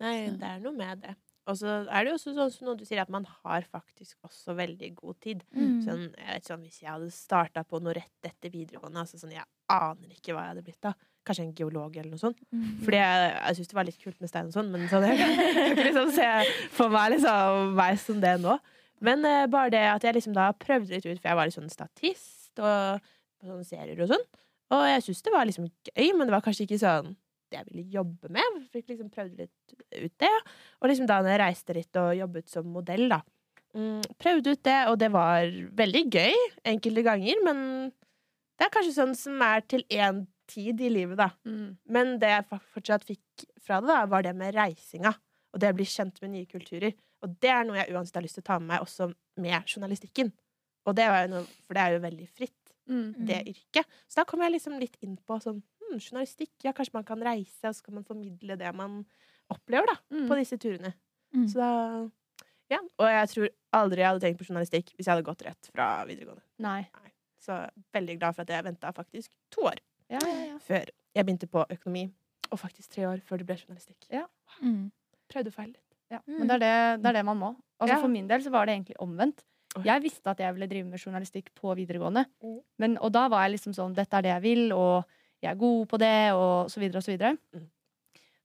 [0.00, 1.14] Nei, det er noe med det.
[1.52, 4.16] Og så er det jo også sånn som noe du sier at man har faktisk
[4.24, 5.44] også veldig god tid.
[5.52, 5.78] Mm.
[5.84, 9.34] Sånn, jeg vet sånn, Hvis jeg hadde starta på noe rett etter videregående altså sånn,
[9.36, 10.94] Jeg aner ikke hva jeg hadde blitt da.
[11.22, 12.40] Kanskje en geolog eller noe sånt.
[12.50, 12.68] Mm.
[12.82, 15.20] Fordi jeg, jeg syns det var litt kult med stein og sånn, men sånn, jeg
[15.20, 16.30] kan ikke liksom se
[16.74, 18.56] for meg liksom, meg som det nå.
[19.02, 21.58] Men eh, bare det at jeg liksom da prøvde litt ut, for jeg var litt
[21.58, 23.02] sånn statist og
[23.42, 24.26] på sånne serier og sånn.
[24.72, 27.12] Og jeg syns det var liksom gøy, men det var kanskje ikke sånn
[27.56, 28.58] jeg ville jobbe med.
[28.74, 30.32] Fikk liksom prøvd litt ut det.
[30.80, 33.20] Og liksom da når jeg reiste litt og jobbet som modell, da.
[33.72, 35.46] Mm, prøvde ut det, og det var
[35.80, 36.34] veldig gøy
[36.68, 37.60] enkelte ganger, men
[38.58, 41.30] det er kanskje sånn som er til én tid i livet, da.
[41.48, 41.78] Mm.
[41.88, 45.14] Men det jeg fortsatt fikk fra det, da, var det med reisinga.
[45.52, 46.92] Og det å bli kjent med nye kulturer.
[47.24, 49.08] Og det er noe jeg uansett har lyst til å ta med meg også
[49.40, 50.32] med journalistikken.
[50.88, 52.58] Og det var jo noe, for det er jo veldig fritt,
[52.90, 53.14] Mm.
[53.28, 53.86] det yrket.
[54.10, 55.62] Så da kom jeg liksom litt inn på sånn
[55.92, 56.50] hm, journalistikk.
[56.64, 59.04] Ja, kanskje man kan reise, og så kan man formidle det man
[59.52, 60.28] opplever, da, Mm.
[60.28, 60.94] på disse turene.
[61.34, 61.46] Mm.
[61.48, 62.10] Så da
[62.70, 62.78] Ja.
[62.98, 66.04] Og jeg tror aldri jeg hadde tenkt på journalistikk hvis jeg hadde gått rett fra
[66.08, 66.42] videregående.
[66.58, 66.88] Nei.
[67.38, 69.76] Så veldig glad for at jeg venta faktisk to år
[70.08, 70.58] Ja, ja, ja.
[70.58, 72.10] før jeg begynte på økonomi.
[72.50, 74.06] Og faktisk tre år før det ble journalistikk.
[74.10, 74.24] Ja.
[74.62, 74.90] Mm.
[75.28, 75.96] Prøvde å feile litt.
[76.10, 76.38] Ja, Mm.
[76.38, 76.58] men det er
[76.96, 77.56] det, det er det man må.
[77.80, 78.00] Altså.
[78.00, 79.42] For min del så var det egentlig omvendt.
[79.84, 82.26] Jeg visste at jeg ville drive med journalistikk på videregående.
[82.78, 85.04] Men, og da var jeg liksom sånn Dette er det jeg vil, og
[85.42, 87.36] jeg er god på det, og så videre og så videre.
[87.54, 87.68] Mm.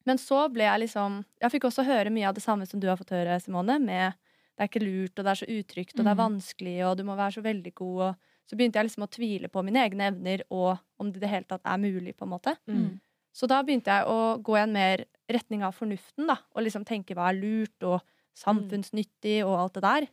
[0.08, 2.88] Men så ble jeg liksom Jeg fikk også høre mye av det samme som du
[2.88, 3.80] har fått høre, Simone.
[3.80, 4.14] Med
[4.58, 6.24] det er ikke lurt, og det er så utrygt, og det er Mm.
[6.24, 8.02] vanskelig, og du må være så veldig god.
[8.02, 8.16] Og
[8.50, 11.30] så begynte jeg liksom å tvile på mine egne evner, og om det i det
[11.30, 12.56] hele tatt er mulig, på en måte.
[12.68, 13.00] Mm.
[13.36, 16.38] Så da begynte jeg å gå i en mer retning av fornuften, da.
[16.56, 18.02] Og liksom tenke hva er lurt, og
[18.34, 20.08] samfunnsnyttig, og alt det der.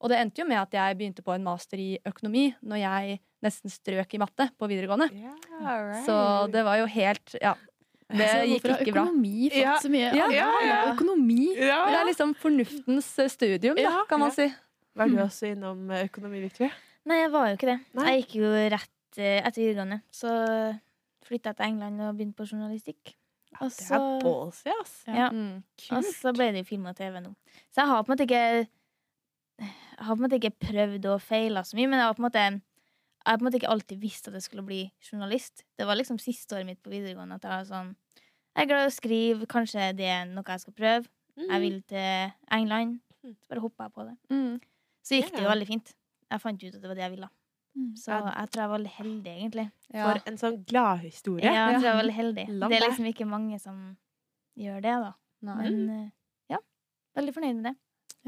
[0.00, 3.20] Og det endte jo med at jeg begynte på en master i økonomi når jeg
[3.42, 5.08] nesten strøk i matte på videregående.
[6.06, 6.16] Så
[6.52, 7.54] det var jo helt Ja.
[8.08, 9.02] Det Så gikk hvorfor har ikke bra.
[9.04, 9.74] økonomi fått Ja.
[9.78, 10.28] så mye Ja.
[10.32, 10.94] Ja, ja.
[10.94, 11.54] økonomi.
[11.54, 14.34] det er liksom fornuftens eh, studium, da, kan man ja.
[14.48, 14.54] si.
[14.96, 16.72] Var du også innom eh, økonomi, Victoria?
[17.04, 17.80] Nei, jeg var jo ikke det.
[17.94, 18.06] Nei.
[18.14, 20.00] Jeg gikk jo rett eh, etter videregående.
[20.10, 20.28] Så
[21.28, 23.14] flytta jeg til England og begynte på journalistikk.
[23.60, 25.04] Og Det er så, ballsy, ass.
[25.06, 25.62] ja, Mm.
[25.90, 27.34] og så ble det jo film og TV nå.
[27.70, 28.68] Så jeg har på en måte ikke
[29.58, 32.22] Jeg har på en måte ikke prøvd og feila så mye, men jeg har på
[32.24, 32.62] en måte
[33.18, 35.64] jeg har på en måte ikke alltid visst at jeg skulle bli journalist.
[35.76, 37.94] Det var liksom siste året mitt på videregående at jeg var sånn
[38.56, 41.10] Jeg er glad i å skrive, kanskje det er noe jeg skal prøve.
[41.38, 41.48] Mm.
[41.48, 42.96] Jeg vil til England.
[43.22, 44.14] Så bare hoppa jeg på det.
[44.32, 44.54] Mm.
[45.04, 45.92] Så gikk det jo veldig fint.
[46.28, 47.28] Jeg fant ut at det var det jeg ville.
[47.98, 49.64] Så jeg tror jeg var veldig heldig, egentlig.
[49.94, 50.06] Ja.
[50.08, 51.46] For en sånn gladhistorie.
[51.46, 52.46] Ja, jeg tror jeg var veldig heldig.
[52.62, 53.82] Det er liksom ikke mange som
[54.58, 55.12] gjør det, da.
[55.46, 55.58] Nei.
[55.62, 56.08] Men eh,
[56.54, 56.58] ja,
[57.18, 57.74] veldig fornøyd med det.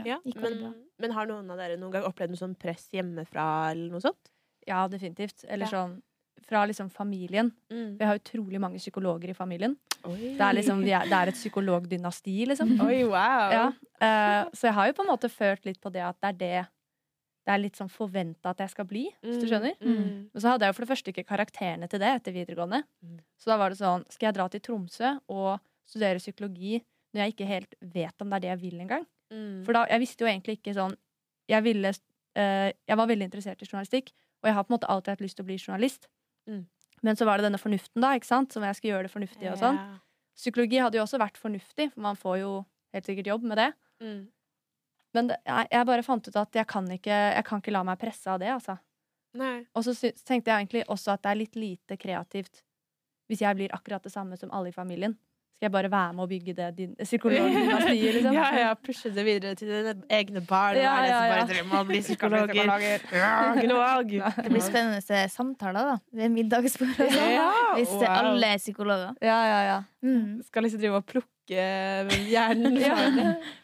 [0.07, 0.71] Ja, gikk men, bra.
[1.03, 4.31] men har noen av dere noen gang opplevd noe sånn press hjemmefra, eller noe sånt?
[4.67, 5.45] Ja, definitivt.
[5.49, 5.71] Eller Ja.
[5.71, 6.01] sånn
[6.47, 7.53] fra liksom familien.
[7.71, 7.99] Mm.
[7.99, 9.77] Vi har utrolig mange psykologer i familien.
[10.03, 12.73] Det er, liksom, vi er, det er et psykologdynasti, liksom.
[12.89, 13.53] Oi, wow.
[13.53, 13.67] Ja,
[14.01, 16.39] uh, så jeg har jo på en måte følt litt på det at det er
[16.41, 16.69] det
[17.47, 19.73] det er litt sånn forventa at jeg skal bli, hvis du skjønner.
[19.81, 20.29] Mm.
[20.31, 22.83] Men så hadde jeg jo for det første ikke karakterene til det etter videregående.
[23.03, 23.17] Mm.
[23.41, 25.57] Så da var det sånn, skal jeg dra til Tromsø og
[25.89, 29.07] studere psykologi når jeg ikke helt vet om det er det jeg vil engang?
[29.33, 29.63] Mm.
[29.67, 30.97] For da, jeg visste jo egentlig ikke sånn
[31.47, 34.91] Jeg ville uh, Jeg var veldig interessert i journalistikk, og jeg har på en måte
[34.93, 36.09] alltid hatt lyst til å bli journalist.
[36.49, 36.65] Mm.
[37.07, 38.53] Men så var det denne fornuften, da, ikke sant?
[38.53, 39.79] som jeg skulle gjøre det fornuftig og sånn.
[39.81, 40.03] Yeah.
[40.41, 42.53] Psykologi hadde jo også vært fornuftig, for man får jo
[42.95, 43.71] helt sikkert jobb med det.
[44.05, 44.21] Mm.
[45.17, 47.83] Men det, jeg, jeg bare fant ut at jeg kan, ikke, jeg kan ikke la
[47.87, 48.77] meg presse av det, altså.
[49.41, 49.57] Nei.
[49.79, 49.95] Og så
[50.27, 52.65] tenkte jeg egentlig også at det er litt lite kreativt
[53.31, 55.15] hvis jeg blir akkurat det samme som alle i familien.
[55.61, 58.33] Skal jeg bare være med å bygge det din, psykologdynastiet, liksom?
[58.39, 60.79] Ja, ja, pushe det videre til dine egne barn.
[60.81, 61.17] Ja, Ja, ja.
[61.35, 63.03] Bare drømmer om å bli psykologer.
[63.13, 64.31] Ja.
[64.39, 66.97] Det blir spennende samtaler da ved middagsbordet.
[67.05, 67.33] og sånn.
[67.35, 68.05] Ja, Hvis wow.
[68.09, 69.11] alle er psykologer.
[69.21, 69.75] Ja, ja, ja.
[70.01, 70.39] Mm.
[70.47, 71.67] Skal liksom drive og plukke
[72.31, 72.79] hjernen.
[72.87, 72.97] Ja.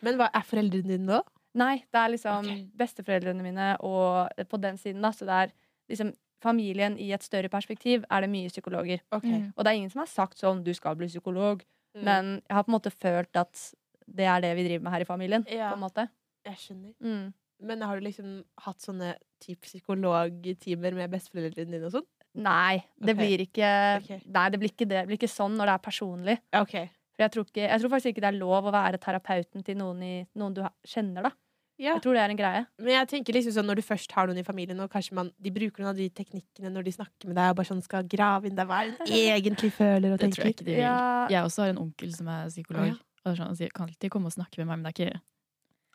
[0.04, 1.22] Men hva er foreldrene dine nå?
[1.56, 2.66] Nei, det er liksom okay.
[2.76, 5.14] besteforeldrene mine og på den siden, da.
[5.16, 5.54] Så det er
[5.88, 6.12] liksom
[6.44, 9.00] familien i et større perspektiv er det mye psykologer.
[9.16, 9.54] Mm.
[9.56, 11.64] Og det er ingen som har sagt sånn 'du skal bli psykolog',
[11.96, 12.04] Mm.
[12.04, 13.60] men jeg har på en måte følt at
[14.06, 15.46] det er det vi driver med her i familien.
[15.50, 15.70] Ja.
[15.72, 16.08] På en måte.
[16.46, 16.92] Jeg skjønner.
[17.02, 17.32] Mm.
[17.66, 18.34] Men har du liksom
[18.66, 22.06] hatt sånne typ psykologtimer med besteforeldrene dine og sånn?
[22.36, 23.20] Nei, det Ok.
[23.22, 23.70] blir ikke
[24.02, 24.20] okay.
[24.28, 25.00] Nei, det blir ikke det.
[25.00, 26.36] Det blir ikke sånn når det er personlig.
[26.52, 26.84] Okay.
[26.84, 26.90] OK.
[27.16, 29.78] For jeg tror, ikke, jeg tror faktisk ikke det er lov å være terapeuten til
[29.80, 31.30] noen, i, noen du kjenner, da.
[31.78, 31.92] Ja.
[31.94, 32.66] Jeg tror det er en greie.
[32.80, 35.30] Men jeg tenker liksom sånn når du først har noen i familien, og kanskje man,
[35.38, 38.06] de bruker noen av de teknikkene når de snakker med deg, og bare sånn skal
[38.08, 40.80] grave inn deg hva hun det egentlig føler og Det tror jeg ikke de vil.
[40.86, 41.26] Ja.
[41.28, 42.86] Jeg også har en onkel som er psykolog.
[42.94, 42.96] Ja.
[43.26, 45.20] Og sånn, han sier- kan alltid komme og snakke med meg, men det er ikke,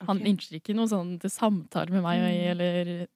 [0.05, 0.27] han Ok.
[0.27, 2.51] ønsker ikke noe sånn til samtale med meg, Mm.
[2.51, 3.07] eller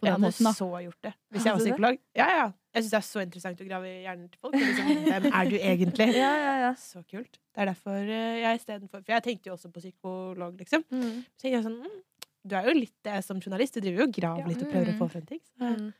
[0.00, 1.98] på den måten, hadde så gjort det hvis jeg var psykolog.
[2.16, 2.52] Ja, ja.
[2.74, 4.54] Jeg syns det er så interessant å grave i hjernen til folk.
[4.54, 6.06] Liksom, hvem er du egentlig?
[6.14, 6.72] Ja, ja, ja.
[6.74, 7.32] Så kult.
[7.54, 10.84] Det er derfor eh, jeg istedenfor For jeg tenkte jo også på psykolog, liksom.
[10.90, 11.24] Mm.
[11.36, 11.98] Så tenkte jeg sånn mm,
[12.46, 13.74] Du er jo litt det som journalist.
[13.74, 14.46] Du driver jo og graver Ja.
[14.48, 15.40] litt og prøver å få frem ting.
[15.58, 15.92] Så Mm.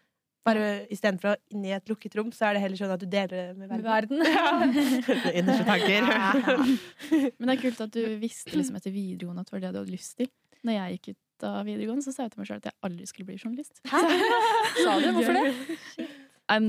[0.45, 3.07] bare istedenfor å inn i et lukket rom, så er det heller sånn at du
[3.07, 4.19] deler det med Med verden.
[4.19, 4.25] verden.
[5.31, 5.33] Ja.
[5.37, 6.01] Innerste tanker.
[7.39, 9.79] Men det er kult at du visste liksom etter videregående at det var det du
[9.85, 10.29] hadde lyst til.
[10.65, 13.07] Når jeg gikk ut av videregående, så sa jeg til meg sjøl at jeg aldri
[13.07, 13.81] skulle bli journalist.
[13.85, 15.13] Sa du?
[15.13, 16.09] Hvorfor det?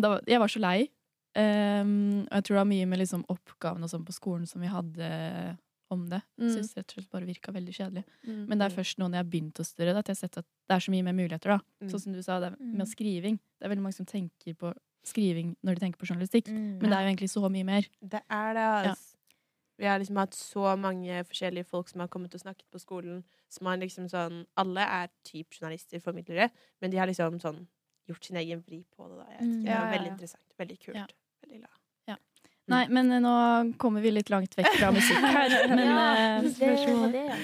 [0.01, 0.89] Da, jeg var så lei.
[1.33, 4.67] Um, og jeg tror det var mye med liksom oppgavene sånn på skolen som vi
[4.67, 5.57] hadde
[5.91, 6.21] om det.
[6.39, 6.49] Mm.
[6.53, 8.03] Synes rett og slett bare virka veldig kjedelig.
[8.27, 8.47] Mm.
[8.47, 10.37] Men det er først nå når jeg har begynt å studere, at jeg har sett
[10.41, 11.49] at det er så mye mer muligheter.
[11.57, 11.59] da.
[11.81, 11.89] Mm.
[11.91, 12.77] Sånn som du sa, det Mm.
[12.77, 13.39] med skriving.
[13.59, 14.73] Det er veldig mange som tenker på
[15.03, 16.47] skriving når de tenker på journalistikk.
[16.47, 16.79] Mm.
[16.81, 17.81] Men det er jo egentlig så mye mer.
[18.01, 19.15] Det er det, altså.
[19.79, 23.23] Vi har liksom hatt så mange forskjellige folk som har kommet og snakket på skolen.
[23.49, 26.51] Som har liksom sånn Alle er typ journalister, formidlere,
[26.81, 27.67] men de har liksom sånn
[28.07, 29.17] gjort sin egen vri på det.
[29.17, 29.25] Da.
[29.31, 29.63] Jeg vet ikke, Mm.
[29.65, 30.53] det Ja, var ja, veldig interessant.
[30.59, 30.95] Veldig kult.
[30.95, 31.07] Ja.
[31.45, 31.80] Veldig glad.
[32.67, 35.55] Nei, men eh, nå kommer vi litt langt vekk fra musikk her.
[35.75, 37.37] Men ja, eh, det var det, ja.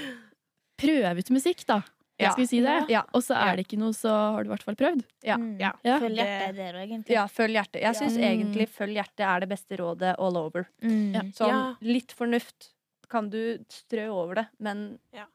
[0.77, 1.81] prøv ut musikk, da.
[2.17, 2.31] Ja.
[2.31, 2.75] Skal vi si det?
[2.89, 3.03] Ja.
[3.13, 5.03] Og så er det ikke noe, så har du i hvert fall prøvd.
[5.25, 5.35] Ja.
[5.37, 5.59] Mm.
[5.61, 5.71] Ja.
[5.83, 7.13] Følg Det- hjertet der òg, egentlig.
[7.13, 7.81] Ja, følg hjertet.
[7.83, 8.29] Jeg syns Ja.
[8.31, 10.65] egentlig følg hjertet er det beste rådet all over.
[10.81, 11.13] Mm.
[11.13, 11.21] Ja.
[11.37, 12.71] Sånn litt fornuft
[13.09, 15.25] kan du strø over det, men Ja.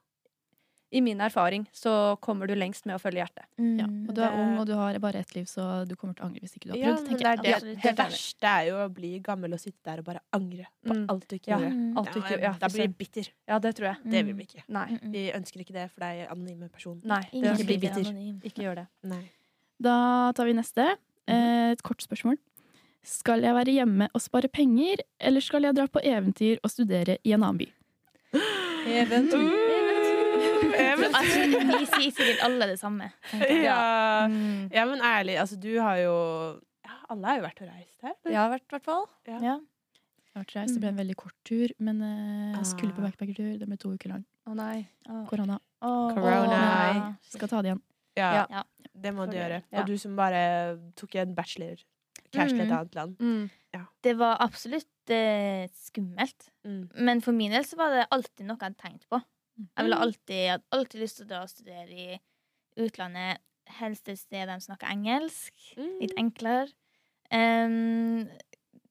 [0.92, 3.46] I min erfaring så kommer du lengst med å følge hjertet.
[3.58, 3.78] Mm.
[3.80, 3.86] Ja.
[3.86, 6.24] Og du er Det- ung, og du har bare ett liv, så du kommer til
[6.24, 7.02] å angre hvis ikke du har Ja, prøvd.
[7.02, 7.60] men tenker det, er jeg.
[7.62, 10.92] det, det verste er jo å bli gammel og sitte der og bare angre på
[10.94, 11.06] Mm.
[11.08, 11.60] alt du ikke gjør.
[11.60, 11.72] gjorde.
[11.72, 11.96] Mm.
[11.98, 12.94] Alt du ikke, ja, da blir søren.
[12.98, 13.28] bitter.
[13.48, 13.96] ja, det tror jeg.
[14.12, 14.62] Det vil vi ikke.
[14.68, 14.86] Nei.
[14.90, 15.12] Mm, mm.
[15.12, 17.00] Vi ønsker ikke det for deg, anonyme person.
[17.04, 18.04] Nei, det ikke bli bitter.
[18.44, 18.62] ikke.
[18.62, 18.86] gjør det.
[19.04, 19.30] Nei.
[19.80, 20.96] Da tar vi neste.
[21.26, 22.36] Eh, Et kort spørsmål.
[23.02, 27.16] Skal jeg være hjemme og spare penger, eller skal jeg dra på eventyr og studere
[27.24, 27.66] i en annen by?
[30.92, 31.40] Altså,
[31.78, 33.10] vi sier sikkert alle det samme.
[33.32, 34.26] Ja.
[34.28, 34.68] Mm.
[34.72, 36.14] ja, men ærlig, altså du har jo
[36.84, 38.14] ja, Alle har jo vært og reist her.
[38.26, 39.06] Jeg har vært, i hvert fall.
[39.28, 39.38] Ja.
[39.42, 39.52] Jeg
[40.34, 43.08] har vært reist, Det ble en veldig kort tur, men eh, jeg skulle på Ah.
[43.10, 43.58] backpackertur.
[43.60, 44.24] Den ble to uker lang.
[44.48, 44.88] Å nei.
[45.08, 45.24] Åh.
[45.28, 45.58] Korona.
[45.82, 47.16] Åh, Corona.
[47.30, 47.82] Skal ta det igjen.
[48.16, 48.62] Ja, Ja.
[48.94, 49.62] det må du gjøre.
[49.72, 49.80] Ja.
[49.80, 51.76] Og du som bare tok en bachelor
[52.32, 52.78] cash til et Mm.
[52.78, 53.16] annet land.
[53.18, 53.50] Mm.
[54.02, 56.48] Det var absolutt eh, skummelt.
[56.66, 56.88] Mm.
[56.96, 59.20] Men for min del så var det alltid noe jeg hadde tenkt på.
[59.76, 60.02] Jeg ville Mm.
[60.02, 62.20] alltid, hadde alltid lyst til å dra og studere i
[62.78, 63.38] utlandet.
[63.78, 65.52] Helst et sted de snakker engelsk.
[65.78, 65.98] Mm.
[66.00, 66.72] Litt enklere.
[67.32, 68.28] Um,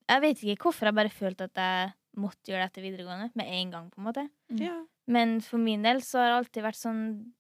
[0.10, 3.46] jeg vet ikke hvorfor jeg bare følte at jeg måtte gjøre det etter videregående med
[3.48, 3.90] en gang.
[3.92, 4.86] på en måte Ja.
[5.08, 7.34] Men for min del så har det alltid vært sånn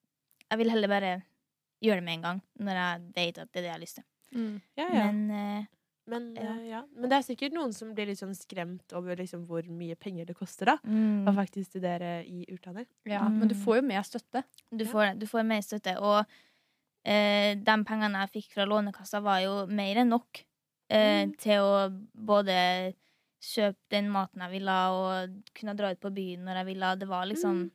[0.49, 1.23] Jeg vil heller bare
[1.81, 3.95] gjøre det med en gang, når jeg vet at det er det jeg har lyst
[3.95, 4.03] til.
[4.35, 4.61] Mm.
[4.77, 5.11] Ja, ja.
[5.11, 5.65] Men eh,
[6.07, 6.41] Men, Ja.
[6.41, 6.83] eh, ja.
[6.95, 10.25] Men det er sikkert noen som blir litt sånn skremt over liksom hvor mye penger
[10.25, 12.87] det koster da mm, å faktisk studere i utlandet.
[13.05, 14.43] Ja, men du får jo mer støtte.
[14.75, 15.97] du, får, du får mer støtte.
[16.01, 16.25] Og
[17.05, 20.43] eh, de pengene jeg fikk fra Lånekassa, var jo mer enn nok
[20.89, 21.37] eh, Mm.
[21.37, 22.93] til å både
[23.41, 26.95] kjøpe den maten jeg ville, og kunne dra ut på byen når jeg ville.
[26.99, 27.71] Det var liksom Mm.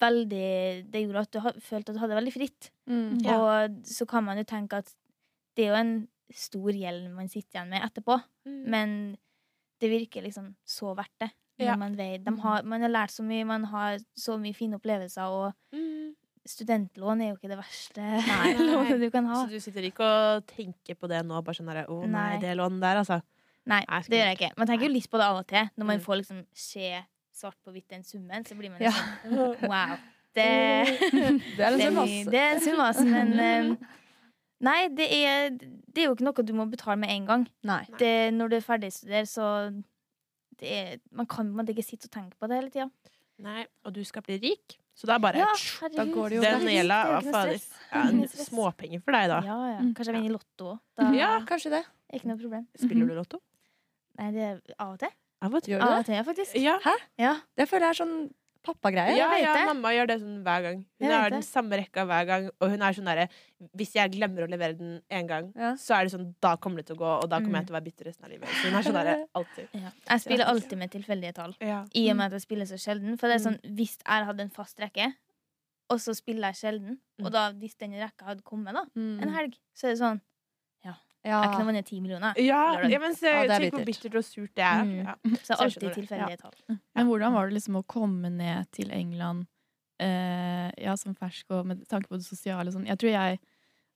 [0.00, 2.70] veldig Det gjorde at du ha- følte at du hadde det veldig fritt.
[2.88, 3.22] Mm.
[3.24, 3.40] Ja.
[3.64, 4.94] Og så kan man jo tenke at
[5.56, 8.64] det er jo en stor gjeld man sitter igjen med etterpå, Mm.
[8.70, 9.16] men
[9.80, 11.30] det virker liksom så verdt det.
[11.60, 11.74] Ja.
[11.76, 15.22] man, vet, de har, man har lært så mye, man har så mye fine opplevelser,
[15.28, 16.14] og Mm.
[16.46, 18.54] studentlån er jo ikke det verste Nei.
[18.70, 19.42] lånet du kan ha.
[19.44, 21.42] Så du sitter ikke og tenker på det nå?
[21.44, 22.38] Bare sånn derre Å nei, Nei.
[22.40, 23.20] det lånet der, altså.
[23.66, 24.52] Nei, Nei, det gjør jeg ikke.
[24.56, 25.68] Man tenker jo litt på det av og til.
[25.76, 26.04] Når man Mm.
[26.04, 27.04] får liksom se
[27.36, 28.90] svart på hvitt den summen, så blir man Ja.
[29.24, 29.96] liksom Wow.
[30.32, 30.46] Det,
[31.56, 32.24] Det er en sum, ass.
[32.30, 33.00] det er en sum, ass.
[33.04, 33.76] Men eh,
[34.60, 37.46] Nei, det er, det er jo ikke noe du må betale med en gang.
[37.66, 37.82] Nei.
[38.00, 39.46] Det, når du er ferdigstudert, så
[40.60, 42.90] det er, Man kan man ikke sitte og tenke på det hele tida.
[43.40, 45.48] Nei, og du skal bli rik, så da bare Ja,
[45.94, 47.70] da går det jo Det er stress.
[47.88, 48.02] Ja,
[48.44, 49.38] småpenger for deg, da.
[49.46, 49.78] Ja, ja.
[49.80, 49.94] Mm.
[49.96, 51.14] Kanskje jeg vinner i Lotto òg.
[51.16, 51.30] Ja.
[51.48, 51.80] Kanskje det.
[52.10, 52.66] er ikke noe problem.
[52.76, 53.40] Spiller du Lotto?
[54.20, 55.14] Nei, det er av og til.
[55.40, 55.72] Av og til.
[55.72, 56.58] Gjør du Av du og til, ja, faktisk.
[56.60, 56.76] Ja.
[57.16, 57.32] Ja.
[57.56, 58.16] Det føler jeg er sånn
[58.62, 59.16] pappagreie.
[59.16, 60.84] Ja, ja, mamma gjør det sånn hver gang.
[61.00, 63.28] Hun har den samme rekka hver gang, og hun er sånn derre
[63.76, 65.72] Hvis jeg glemmer å levere den én gang, Ja.
[65.76, 67.60] så er det sånn Da kommer det til å gå, og da kommer Mm.
[67.60, 68.48] jeg til å være bitter resten av livet.
[68.48, 69.68] Så hun er sånn derre alltid.
[69.84, 69.90] Ja.
[70.10, 71.54] Jeg spiller alltid med tilfeldige tall.
[71.60, 71.84] Ja.
[71.94, 73.18] I og med at jeg spiller så sjelden.
[73.18, 73.58] For det er Mm.
[73.60, 75.14] sånn, Hvis jeg hadde en fast rekke,
[75.90, 77.26] og så spiller jeg sjelden, Mm.
[77.26, 79.22] og da hvis den rekka hadde kommet da, Mm.
[79.22, 80.20] en helg, så er det sånn
[81.24, 81.42] Ja.
[81.44, 82.32] Jeg kunne vunnet ti millioner.
[82.40, 84.14] Ja, ja, men se, Ja, tenk hvor bittert.
[84.16, 84.84] og surt det er.
[84.84, 84.92] Mm.
[85.04, 85.14] Ja.
[85.44, 86.78] Så alltid tilfeldige tall.
[86.96, 89.44] Men hvordan var det liksom å komme ned til England
[90.00, 92.86] eh, ja, som fersk og med tanke på det sosiale og sånn?
[92.88, 93.40] Jeg tror jeg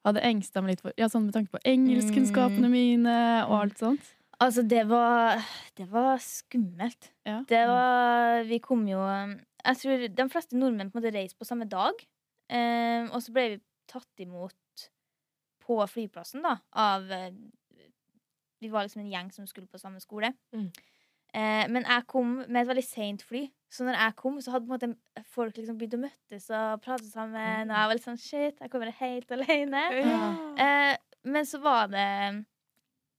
[0.05, 3.17] hadde engsta meg litt for Ja, sånn med tanke på engelskkunnskapene mine
[3.49, 4.13] og alt sånt.
[4.43, 5.39] Altså, det var
[5.79, 7.13] Det var skummelt.
[7.25, 7.41] Ja.
[7.49, 11.47] Det var Vi kom jo Jeg tror de fleste nordmenn på en måte reiste på
[11.49, 11.95] samme dag.
[12.53, 14.53] Eh, og så ble vi tatt imot
[15.65, 17.31] på flyplassen, da, av eh,
[18.63, 20.31] Vi var liksom en gjeng som skulle på samme skole.
[20.55, 20.69] Mm.
[21.35, 24.71] Eh, men jeg kom med et veldig seint fly, så når jeg kom, så hadde
[24.71, 24.89] måte
[25.35, 27.69] folk liksom begynt å møtes og prate sammen.
[27.69, 29.83] Og jeg var litt sånn shit, jeg kommer helt alene.
[29.99, 30.29] Ja.
[30.65, 32.07] Eh, men så var det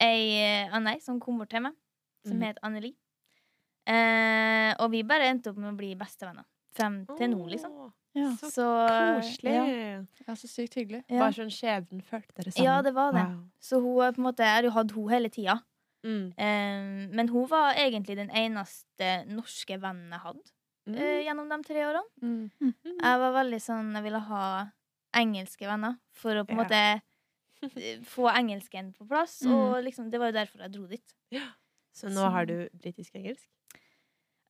[0.02, 1.76] ei eh, Annei som kom bort til meg,
[2.26, 2.48] som Mm.
[2.48, 2.96] het Anneli.
[3.86, 6.46] Eh, og vi bare endte opp med å bli bestevenner.
[6.76, 7.72] Frem til nå, liksom.
[8.16, 8.30] Ja.
[8.40, 8.66] Så Så
[9.20, 9.54] koselig.
[9.54, 11.04] Ja, Ja, så sykt hyggelig.
[11.10, 11.20] ja.
[11.20, 12.64] Bare sånn skjebnen følte dere sammen.
[12.66, 13.26] ja, det var det.
[13.28, 13.40] Wow.
[13.60, 15.58] Så hun på en måte, jeg har jo hatt hun hele tida.
[16.06, 16.34] Mm.
[16.38, 20.52] Um, men hun var egentlig den eneste norske vennen jeg hadde
[20.88, 20.96] Mm.
[21.00, 22.04] uh, gjennom de tre årene.
[22.22, 22.52] Mm.
[23.02, 24.72] Jeg var veldig sånn Jeg ville ha
[25.18, 26.64] engelske venner for å på en Ja.
[26.64, 27.02] måte
[27.64, 29.42] eh, få engelsken på plass.
[29.42, 29.52] Mm.
[29.56, 31.16] Og liksom, det var jo derfor jeg dro dit.
[31.96, 33.48] Så nå har du britisk-engelsk?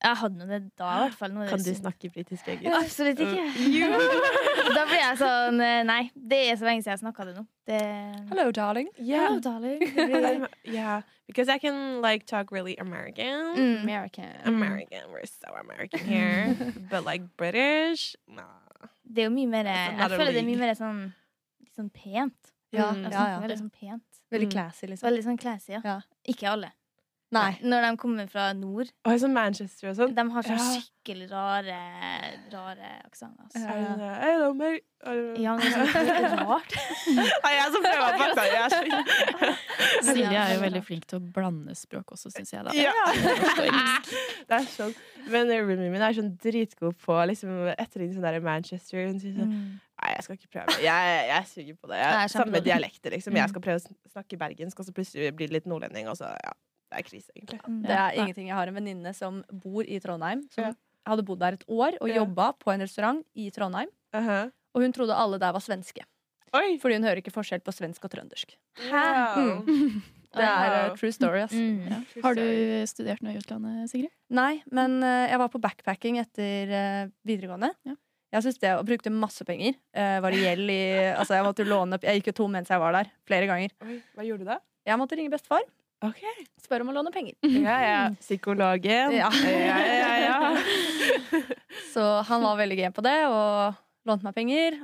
[0.03, 1.31] Jeg hadde nå det da, i hvert fall.
[1.33, 2.75] Nå er Kan du snakke britisk-engelsk?
[2.77, 3.45] Absolutt ikke.
[3.79, 3.87] Jo!
[4.75, 7.45] da blir jeg sånn eh, Nei, det er så lenge siden jeg snakka det nå.
[7.65, 7.79] Det...
[8.29, 8.89] Hello, darling.
[8.99, 9.27] Yeah.
[9.29, 10.45] Hello, darling.
[10.67, 13.55] Yeah, because I can like talk really American.
[13.55, 13.81] Mm.
[13.83, 14.29] American.
[14.45, 16.55] American, we're so American here.
[16.91, 18.43] but like British, nah.
[19.05, 21.01] Det er jo mye mer Jeg føler det er mye mer sånn,
[21.63, 22.51] litt sånn pent.
[22.75, 23.05] Ja, Mm.
[23.13, 23.35] Ja, ja.
[23.39, 24.03] veldig sånn pent.
[24.33, 24.51] Veldig Mm.
[24.51, 25.07] classy, liksom.
[25.07, 25.79] Veldig sånn classy, ja.
[25.85, 25.99] Ja.
[26.27, 26.73] Ikke alle.
[27.33, 27.57] Nei.
[27.65, 28.91] Når de kommer fra nord.
[29.03, 30.11] Og sånn Manchester og sånn.
[30.15, 30.67] De har sånn Ja.
[30.77, 31.79] skikkelig rare
[32.53, 33.43] Rare aksenter.
[33.43, 33.59] Altså.
[33.59, 33.73] Ja.
[33.73, 34.81] Det det?
[35.05, 36.75] Er det- Ja, men det er sånn rart.
[37.43, 41.19] Nei, jeg som prøver å pakke jeg er så- Silje er jo veldig flink til
[41.19, 42.63] å blande språk også, syns jeg.
[42.63, 42.71] da.
[42.73, 42.93] Ja.
[44.47, 44.93] Det er sånn.
[45.27, 49.05] Men roomien min er sånn dritgod på liksom, etterligne sånn der Manchester.
[49.07, 49.79] Hun sier sånn Mm.
[50.03, 50.75] Nei, jeg skal ikke prøve.
[50.83, 51.97] Jeg, jeg suger på det.
[52.03, 53.31] Jeg samme dialekter, liksom.
[53.33, 53.37] Mm.
[53.39, 56.27] Jeg skal prøve å snakke bergensk, og så plutselig blir det litt nordlending, og så
[56.43, 56.51] ja.
[56.91, 57.59] Det er krise, egentlig.
[57.67, 57.81] Mm.
[57.83, 58.47] Det er ingenting.
[58.51, 60.43] Jeg har en venninne som bor i Trondheim.
[60.53, 60.73] Som Ja.
[61.07, 62.15] hadde bodd der et år og Ja.
[62.23, 63.89] jobba på en restaurant i Trondheim.
[64.13, 64.51] Uh-huh.
[64.75, 66.03] Og hun trodde alle der var svenske.
[66.53, 66.77] Oi!
[66.79, 68.55] Fordi hun hører ikke forskjell på svensk og trøndersk.
[68.91, 69.65] Wow.
[70.35, 71.39] Det er uh, true story.
[71.45, 71.55] Altså.
[71.55, 71.87] Mm.
[71.87, 71.99] Ja.
[72.25, 72.41] Har du
[72.91, 74.11] studert noe i utlandet, Sigrid?
[74.35, 77.71] Nei, men uh, jeg var på backpacking etter uh, videregående.
[77.87, 77.95] Ja.
[78.35, 79.77] Jeg synes det, og brukte masse penger.
[79.95, 80.81] Uh, var det gjeld i
[81.21, 83.11] Altså, jeg måtte låne Jeg gikk jo tom mens jeg var der.
[83.29, 83.71] Flere ganger.
[83.87, 84.59] Oi, hva gjorde du da?
[84.85, 85.63] Jeg måtte ringe bestefar.
[86.03, 86.21] Ok.
[86.65, 87.37] Spør om å låne penger.
[87.45, 88.01] Ja, ja.
[88.19, 89.15] Psykologen.
[89.15, 89.29] Ja.
[89.31, 90.51] ja, ja, ja.
[91.93, 93.77] Så han var veldig gøy på det og
[94.09, 94.79] lånte meg penger.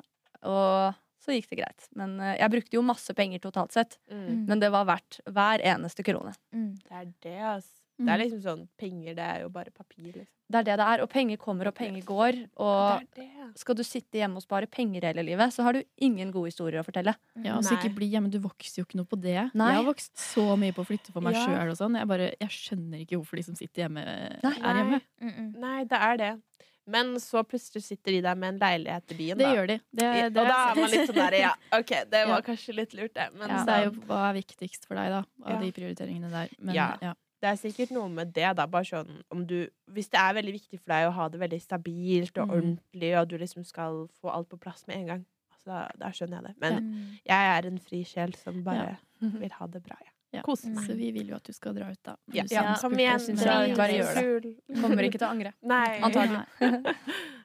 [0.47, 1.87] Og så gikk det greit.
[1.97, 3.99] Men uh, jeg brukte jo masse penger totalt sett.
[4.11, 4.47] Mm.
[4.49, 6.33] Men det var verdt hver eneste krone.
[6.55, 6.71] Mm.
[6.81, 7.51] Det er det,
[8.01, 8.05] ass.
[8.05, 10.27] Det er liksom sånn Penger, det er jo bare papir, liksom.
[10.51, 11.01] Det er det det er.
[11.01, 12.49] Og penger kommer, og penger går.
[12.59, 13.51] Og det det.
[13.55, 16.81] skal du sitte hjemme og spare penger hele livet, så har du ingen gode historier
[16.81, 17.15] å fortelle.
[17.39, 17.79] Ja, altså Nei.
[17.85, 19.49] ikke bli hjemme, Du vokser jo ikke noe på det.
[19.55, 19.69] Nei.
[19.71, 21.45] Jeg har vokst så mye på å flytte for meg Ja.
[21.47, 21.71] sjøl.
[21.77, 21.95] Sånn.
[21.97, 24.03] Jeg, bare- jeg skjønner ikke hvorfor de som sitter hjemme,
[24.43, 24.57] Nei.
[24.59, 25.01] er hjemme.
[25.21, 25.55] Mm -mm.
[25.57, 26.41] Nei, det er det.
[26.87, 29.55] Men så plutselig sitter de der med en leilighet i byen, Det da.
[29.55, 29.77] gjør de.
[29.93, 32.41] Det, det og da er man litt sånn der, ja, OK, det var Ja.
[32.41, 33.29] kanskje litt lurt, det.
[33.37, 35.59] Men ja, så- det er jo hva er viktigst for deg, da, av Ja.
[35.61, 36.49] de prioriteringene der.
[36.59, 37.13] Men Ja.
[37.41, 37.49] Ja.
[37.49, 38.67] Det er sikkert noe med det, da.
[38.69, 41.61] Bare sånn om du Hvis det er veldig viktig for deg å ha det veldig
[41.61, 42.55] stabilt og Mm.
[42.57, 46.11] ordentlig, og du liksom skal få alt på plass med en gang, altså, da, da
[46.11, 46.55] skjønner jeg det.
[46.61, 47.35] Men ja.
[47.35, 48.97] jeg er en fri sjel som bare
[49.41, 50.13] vil ha det bra, jeg.
[50.33, 50.41] Ja.
[50.47, 50.85] Kose meg.
[50.87, 52.15] Så vi vil jo at du skal dra ut, da.
[52.31, 53.19] Ja, Ja, kom igjen.
[53.35, 54.53] jeg bare gjør det.
[54.81, 55.51] Kommer ikke til å angre.
[55.61, 55.99] Nei.
[55.99, 56.45] Antagelig.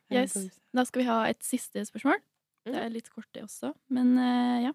[0.09, 0.37] Yes.
[0.73, 2.21] Da skal vi ha et siste spørsmål.
[2.67, 2.73] Mm.
[2.73, 3.73] Det er litt kort, det også.
[3.91, 4.73] Men eh, ja.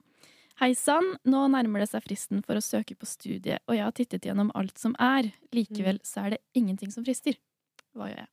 [0.60, 3.96] Hei sann, nå nærmer det seg fristen for å søke på studiet, og jeg har
[3.96, 5.32] tittet gjennom alt som er.
[5.56, 7.38] Likevel så er det ingenting som frister.
[7.96, 8.32] Hva gjør jeg?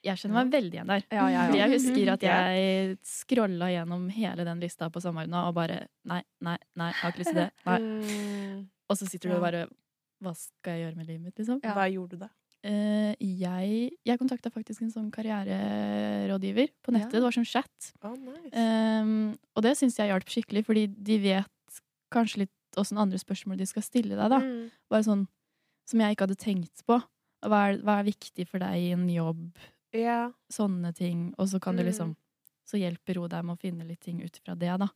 [0.00, 1.02] Jeg kjenner meg veldig igjen der.
[1.12, 1.56] Ja, jeg ja.
[1.60, 6.56] jeg husker at jeg scrolla gjennom hele den lista på sommeren og bare Nei, nei,
[6.80, 7.50] nei, jeg har ikke lyst til det.
[7.68, 7.80] Nei.
[8.50, 8.68] Mm.
[8.90, 9.60] Og så sitter du og bare
[10.24, 11.60] Hva skal jeg gjøre med livet mitt, liksom?
[11.62, 11.76] Ja.
[11.76, 12.30] Hva gjorde du da?
[12.62, 17.14] Eh, jeg jeg kontakta faktisk en sånn karriererådgiver på nettet.
[17.14, 17.20] Ja.
[17.20, 17.92] Det var sånn chat.
[18.04, 18.52] Oh, nice.
[18.54, 21.80] Um, og det syns jeg hjalp skikkelig, fordi de vet
[22.12, 24.28] kanskje litt åssen andre spørsmål de skal stille deg.
[24.30, 24.38] da.
[24.44, 24.70] Mm.
[24.92, 25.26] Bare sånn
[25.88, 27.00] som jeg ikke hadde tenkt på.
[27.42, 29.56] Hva er, hva er viktig for deg i en jobb?
[29.96, 30.30] Ja.
[30.52, 31.30] Sånne ting.
[31.38, 31.88] Og så kan du Mm.
[31.90, 32.16] liksom
[32.70, 34.86] Så hjelper hun deg med å finne litt ting ut fra det, da.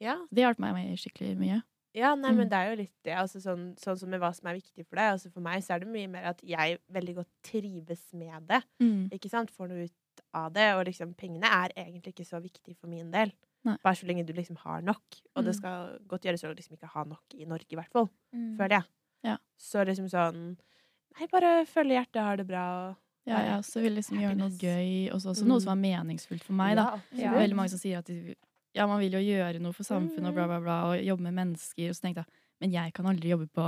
[0.00, 0.16] ja.
[0.32, 1.62] Det hjalp meg skikkelig mye.
[1.94, 2.50] Ja, nei, men Mm.
[2.50, 3.12] det er jo litt det.
[3.14, 5.12] Altså, sånn, sånn som med hva som er viktig for deg.
[5.14, 8.62] Altså, for meg så er det mye mer at jeg veldig godt trives med det.
[9.12, 9.50] Ikke sant?
[9.50, 10.74] Får noe ut av det.
[10.74, 13.32] Og liksom, pengene er egentlig ikke så viktig for min del.
[13.64, 13.76] Nei.
[13.82, 15.02] Bare så lenge du liksom har nok.
[15.36, 15.58] Og det Mm.
[15.60, 18.10] skal godt gjøres å liksom ikke ha nok i Norge, i hvert fall.
[18.34, 18.56] Mm.
[18.58, 18.84] Føler jeg.
[19.22, 19.36] Ja.
[19.58, 20.56] Så liksom sånn
[21.20, 22.88] Nei, bare følge hjertet, har det bra.
[22.90, 25.48] Og Ja, jeg også vil liksom gjøre noe gøy, og så også Mm.
[25.48, 27.00] noe som er meningsfullt for meg, da.
[27.12, 27.32] Ja.
[27.32, 28.34] Veldig mange som sier at de,
[28.74, 31.38] ja, man vil jo gjøre noe for samfunnet og bla, bla, bla, og jobbe med
[31.38, 31.90] mennesker.
[31.90, 33.64] Og så tenkte jeg men jeg kan aldri jobbe på,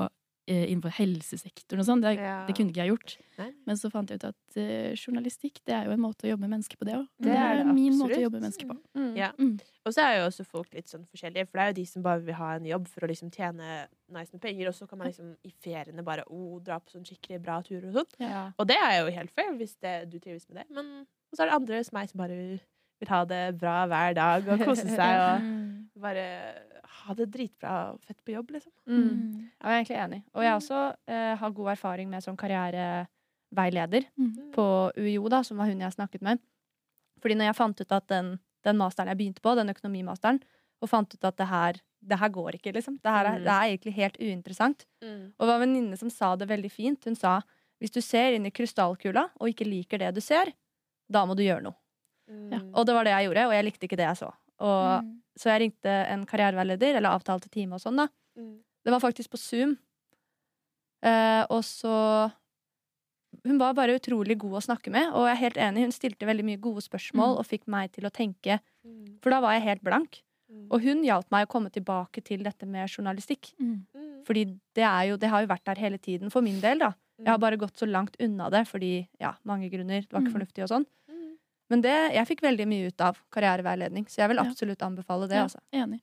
[0.49, 2.01] eh, innenfor helsesektoren og sånn.
[2.01, 2.47] Det, Ja.
[2.47, 3.16] det kunne ikke jeg gjort.
[3.38, 3.53] Nei.
[3.66, 6.47] Men så fant jeg ut at eh, journalistikk det er jo en måte å jobbe
[6.47, 7.09] med mennesker på, det òg.
[7.21, 8.79] Det er det min måte å jobbe med mennesker på.
[8.95, 9.16] Mm.
[9.16, 9.33] Ja.
[9.38, 9.59] Mm.
[9.85, 12.03] Og så er jo også folk litt sånn forskjellige, for det er jo de som
[12.03, 14.99] bare vil ha en jobb for å liksom tjene nice med penger, og så kan
[14.99, 18.16] man liksom i feriene bare oh, dra på sånn skikkelig bra turer og sånn.
[18.23, 18.53] Ja.
[18.57, 20.71] Og det er jo helt fair hvis det, du trives med det.
[20.71, 22.61] Men og så er det andre som meg som bare
[23.00, 25.88] vil ha det bra hver dag og kose seg og Mm.
[26.00, 26.24] bare
[27.06, 28.72] ha det dritbra og fett på jobb, liksom.
[28.87, 29.02] Mm.
[29.02, 29.50] Mm.
[29.62, 30.22] Jeg er egentlig enig.
[30.35, 34.52] Og jeg også eh, har god erfaring med sånn karriereveileder Mm.
[34.54, 36.38] på UiO, da, som var hun jeg snakket med.
[37.22, 40.40] Fordi når jeg fant ut at den, den masteren jeg begynte på, den økonomimasteren,
[40.82, 42.98] og fant ut at det her, det her går ikke, liksom.
[43.02, 43.44] Det her er, Mm.
[43.44, 44.85] det er egentlig helt uinteressant.
[45.02, 47.04] Og det var en venninne som sa det veldig fint.
[47.04, 47.40] Hun sa
[47.80, 50.52] hvis du ser inn i krystallkula og ikke liker det du ser,
[51.11, 51.74] da må du gjøre noe.
[52.29, 52.59] Ja.
[52.59, 52.71] Mm.
[52.75, 54.33] Og det var det jeg gjorde, og jeg likte ikke det jeg så.
[54.61, 55.12] Og, Mm.
[55.37, 58.07] Så jeg ringte en karriereveileder, eller avtalte time og sånn, da.
[58.39, 58.55] Mm.
[58.85, 59.77] Det var faktisk på Zoom.
[61.05, 62.33] Eh, og så
[63.45, 65.83] Hun var bare utrolig god å snakke med, og jeg er helt enig.
[65.85, 67.39] Hun stilte veldig mye gode spørsmål Mm.
[67.39, 69.21] og fikk meg til å tenke, Mm.
[69.21, 70.23] for da var jeg helt blank.
[70.51, 70.69] Mm.
[70.71, 73.53] Og hun hjalp meg å komme tilbake til dette med journalistikk.
[73.61, 73.85] Mm.
[74.25, 76.95] Fordi det, er jo, det har jo vært der hele tiden, for min del, da.
[77.19, 80.01] Jeg har bare gått så langt unna det fordi ja, mange grunner.
[80.01, 80.87] Det var ikke fornuftig og sånn.
[81.66, 81.70] Mm.
[81.70, 84.44] Men det, jeg fikk veldig mye ut av karriereveiledning, så jeg vil Ja.
[84.44, 85.37] absolutt anbefale det.
[85.37, 85.61] Ja, Altså.
[85.72, 86.00] enig.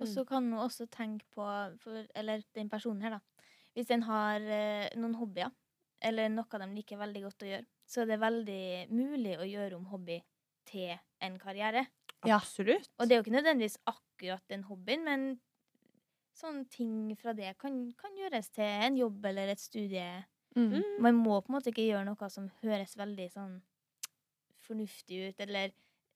[0.00, 1.44] Og så kan man også tenke på
[1.80, 3.20] for, Eller den personen her, da.
[3.74, 5.50] Hvis den har eh, noen hobbyer,
[6.02, 9.76] eller noe de liker veldig godt å gjøre, så er det veldig mulig å gjøre
[9.76, 10.22] om hobby
[10.66, 11.86] til en karriere.
[12.24, 12.36] Ja.
[12.38, 12.88] Absolutt.
[12.98, 15.40] Og det er jo ikke nødvendigvis akkurat den hobbyen, men
[16.34, 20.24] sånne ting fra det kan, kan gjøres til en jobb eller et studie.
[20.56, 20.70] Mm.
[20.70, 20.82] Mm.
[21.02, 23.60] Man må på en måte ikke gjøre noe som høres veldig sånn
[24.66, 25.70] fornuftig ut, eller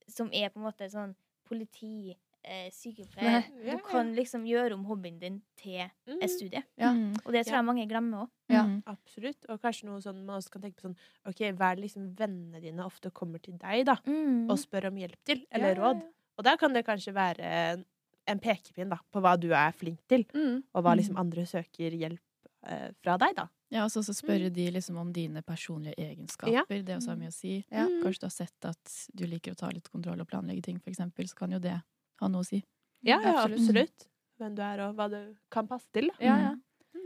[0.08, 1.14] som er på en måte sånn
[1.48, 3.44] politi, eh, sykepleier.
[3.64, 6.18] Ja, Du kan liksom gjøre om hobbyen din til Mm.
[6.22, 6.62] et studie.
[6.78, 6.92] Ja.
[6.92, 7.14] Mm.
[7.26, 8.30] Og det tror jeg mange glemmer òg.
[8.48, 8.62] Ja.
[8.64, 8.82] Mm.
[8.86, 9.44] Absolutt.
[9.48, 12.14] Og kanskje noe sånn man også kan tenke på sånn OK, hva er det liksom
[12.16, 14.50] vennene dine ofte kommer til deg, da, Mm.
[14.50, 16.02] og spør om hjelp til, eller Ja, ja, råd?
[16.38, 17.84] Og da kan det kanskje være
[18.28, 20.62] en pekepinn da, på hva du er flink til, Mm.
[20.74, 22.20] og hva liksom andre søker hjelp
[22.66, 23.46] eh, fra deg, da.
[23.68, 26.54] Ja, og så så spørre de liksom om dine personlige egenskaper.
[26.54, 26.64] Ja.
[26.68, 27.58] Det også har mye å si.
[27.68, 27.84] Ja.
[27.84, 28.00] Mm.
[28.04, 30.92] Kanskje du har sett at du liker å ta litt kontroll og planlegge ting, for
[30.92, 32.62] eksempel, så kan jo det ha noe å si.
[33.06, 34.08] Ja, ja, Absolutt.
[34.38, 35.18] Hvem du er, og hva du
[35.52, 36.08] kan passe til.
[36.12, 36.24] Da.
[36.24, 36.54] Ja, ja.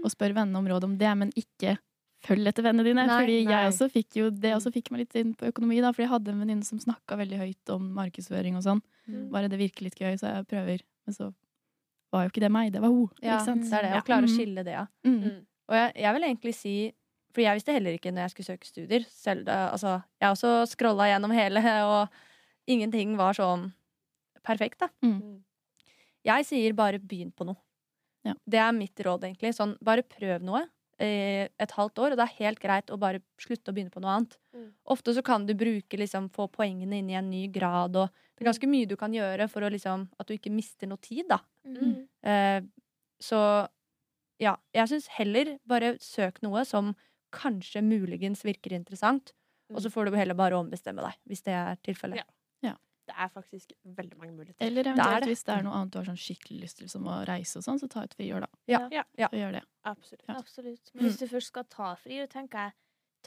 [0.02, 1.76] Og spør vennene om råd om det, men ikke
[2.22, 3.04] følg etter vennene dine.
[3.08, 3.52] Nei, fordi nei.
[3.54, 6.12] jeg også fikk jo det også fikk meg litt inn på økonomi, da, fordi jeg
[6.14, 8.82] hadde en venninne som snakka veldig høyt om markedsføring og sånn.
[9.10, 9.24] Mm.
[9.34, 10.84] Bare det virker litt gøy, så jeg prøver.
[11.06, 11.32] Men så
[12.12, 13.08] var jo ikke det meg, det var hun.
[13.22, 13.92] Ja, det er det.
[13.98, 14.36] Å klare å Mm.
[14.36, 14.86] skille det, ja.
[15.04, 15.22] Mm.
[15.22, 15.46] Mm.
[15.68, 16.74] Og jeg, jeg vil egentlig si
[17.32, 19.04] For jeg visste heller ikke når jeg skulle søke studier.
[19.08, 22.08] Selv, da- altså, jeg også scrolla gjennom hele, og
[22.68, 23.72] ingenting var sånn
[24.44, 24.88] perfekt, da.
[25.02, 25.40] Mm.
[26.26, 27.56] Jeg sier bare begynn på noe.
[28.22, 28.34] Ja.
[28.46, 29.54] Det er mitt råd, egentlig.
[29.56, 30.66] Sånn, bare prøv noe
[31.02, 34.02] eh, et halvt år, og det er helt greit å bare slutte å begynne på
[34.02, 34.36] noe annet.
[34.54, 34.68] Mm.
[34.94, 38.44] Ofte så kan du bruke, liksom, få poengene inn i en ny grad, og det
[38.44, 41.26] er ganske mye du kan gjøre for å, liksom, at du ikke mister noe tid,
[41.30, 41.40] da.
[41.68, 41.94] Mm.
[42.26, 42.60] Eh,
[43.22, 43.40] så
[44.42, 46.94] ja, jeg syns heller bare søk noe som
[47.32, 49.34] kanskje muligens virker interessant,
[49.72, 52.22] og så får du heller bare ombestemme deg, hvis det er tilfellet.
[52.22, 52.41] Ja.
[53.12, 54.64] Det er faktisk veldig mange muligheter.
[54.64, 55.28] Eller er eventuelt det.
[55.28, 57.64] hvis det er noe annet du har sånn skikkelig lyst til, som å reise og
[57.66, 58.48] sånn, så ta et friår, da.
[58.72, 58.78] Ja.
[58.90, 59.02] Ja.
[59.20, 59.28] Ja.
[59.36, 59.62] Gjør det.
[59.84, 60.24] Absolutt.
[60.28, 60.38] Ja.
[60.38, 60.90] Absolutt.
[60.94, 62.72] Men hvis du først skal ta friår, tenker jeg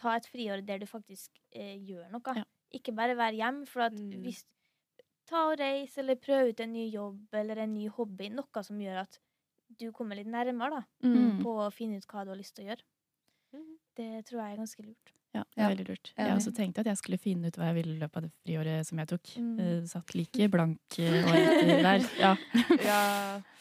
[0.01, 2.36] ta et friår der du faktisk eh, gjør noe.
[2.41, 2.43] Ja.
[2.73, 3.67] Ikke bare være hjemme.
[3.67, 4.23] For at Mm.
[4.25, 4.43] hvis
[5.27, 8.27] Ta og reis, eller prøv ut en ny jobb eller en ny hobby.
[8.29, 9.17] Noe som gjør at
[9.79, 11.41] du kommer litt nærmere da, Mm.
[11.41, 12.83] på å finne ut hva du har lyst til å gjøre.
[13.55, 13.77] Mhm.
[13.95, 15.11] Det tror jeg er ganske lurt.
[15.36, 15.71] Ja, det er Ja.
[15.73, 16.13] veldig lurt.
[16.17, 18.31] Jeg også tenkte at jeg skulle finne ut hva jeg ville i løpet av det
[18.45, 19.33] friåret som jeg tok.
[19.41, 19.59] Mm.
[19.59, 22.07] Eh, satt like blank eh, og etter der.
[22.21, 22.31] Ja.
[22.86, 23.01] Ja,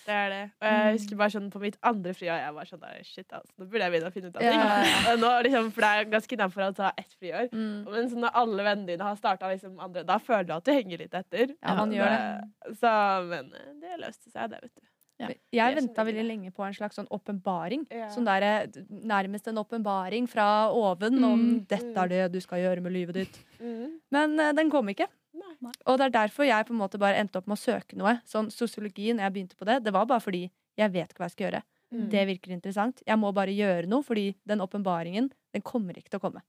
[0.06, 0.40] det er det.
[0.60, 3.52] Og jeg husker bare sånn på mitt andre friår jeg var sånn der, shit, altså,
[3.58, 4.60] nå burde jeg begynne å finne ut av ting.
[4.60, 7.48] Ja, Nå, liksom, for det er ganske innafor å ta ett friår.
[7.56, 7.76] Mm.
[7.88, 10.72] Men så når alle vennene dine har starta liksom andre, da føler du at du
[10.76, 11.54] henger litt etter.
[11.56, 12.76] Ja, man gjør det.
[12.82, 12.92] Så,
[13.32, 14.84] men eh, det løste seg, det, vet du.
[15.30, 15.68] Ja.
[15.68, 17.86] Jeg venta veldig lenge på en slags sånn åpenbaring.
[17.90, 18.08] Ja.
[18.12, 21.66] Sånn der, eh, nærmest en åpenbaring fra oven om Mm.
[21.66, 23.38] 'dette er det du skal gjøre med livet ditt'.
[23.60, 24.00] Mm.
[24.10, 25.06] Men uh, den kom ikke.
[25.34, 25.72] Nei.
[25.86, 28.20] Og det er derfor jeg på en måte bare endte opp med å søke noe.
[28.24, 31.28] Sånn Sosiologi, når jeg begynte på det, det var bare fordi jeg vet ikke hva
[31.30, 31.62] jeg skal gjøre.
[31.92, 32.10] Mm.
[32.10, 33.02] Det virker interessant.
[33.06, 36.42] Jeg må bare gjøre noe, fordi den åpenbaringen, den kommer ikke til å komme.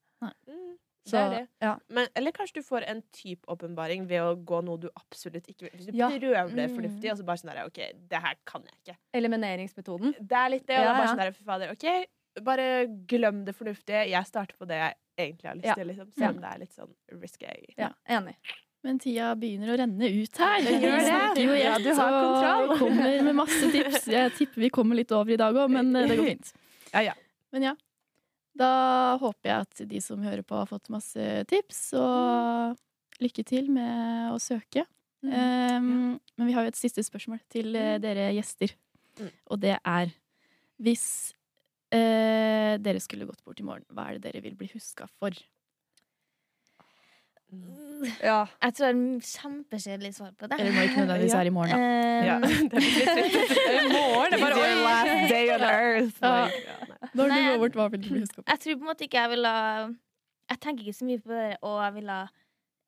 [1.06, 1.12] Mm.
[1.12, 1.48] Det er det.
[1.62, 1.76] Ja.
[1.90, 5.68] Men, eller kanskje du får en type åpenbaring ved å gå noe du absolutt ikke
[5.68, 5.72] vil.
[5.78, 6.10] Hvis du Ja.
[6.10, 6.76] prøver det Mm.
[6.80, 7.80] fornuftig, og så bare sånn der, OK,
[8.10, 8.98] det her kan jeg ikke.
[9.14, 10.16] Elimineringsmetoden.
[10.20, 12.06] Det er litt det, og Ja, bare sånn der, for fader, OK,
[12.44, 14.10] bare glem det fornuftige.
[14.10, 15.74] Jeg starter på det jeg egentlig har lyst Ja.
[15.76, 16.12] til, liksom.
[16.18, 17.74] Selv om det er litt sånn risky.
[17.78, 18.36] Ja, enig.
[18.84, 20.62] Men tida begynner å renne ut her.
[20.62, 21.44] Det gjør det.
[21.44, 22.78] jo Ja, du har og kontroll.
[22.80, 24.06] kommer med masse tips.
[24.08, 26.54] Jeg tipper vi kommer litt over i dag òg, men eh, det går fint.
[26.94, 27.14] Ja, ja.
[27.52, 27.76] Men ja.
[28.56, 32.78] Da håper jeg at de som hører på, har fått masse tips, og
[33.24, 34.86] lykke til med å søke.
[35.26, 35.32] Mm.
[35.34, 35.90] Um,
[36.38, 38.76] men vi har jo et siste spørsmål til eh, dere gjester,
[39.16, 39.30] Mm.
[39.48, 40.10] og det er
[40.76, 41.32] Hvis
[41.96, 45.32] uh, dere skulle gått bort i morgen, hva er det dere vil bli huska for?
[48.22, 48.46] Ja.
[48.62, 50.58] Jeg tror det er et kjempekjedelig svar på det.
[50.60, 51.38] Eller må ikke nødvendigvis Ja.
[51.38, 51.78] være i morgen, da.
[52.30, 52.36] Ja.
[52.72, 53.80] Det er.
[53.80, 56.18] I morgen, det er bare, Your last day on earth.
[56.22, 56.34] Ja.
[56.46, 57.10] Like, ja.
[57.14, 58.44] Når Nei, du går bort, hva vil du bli for?
[58.48, 59.54] Jeg tror på en måte ikke jeg ville
[60.50, 62.18] Jeg tenker ikke så mye på det, og jeg ville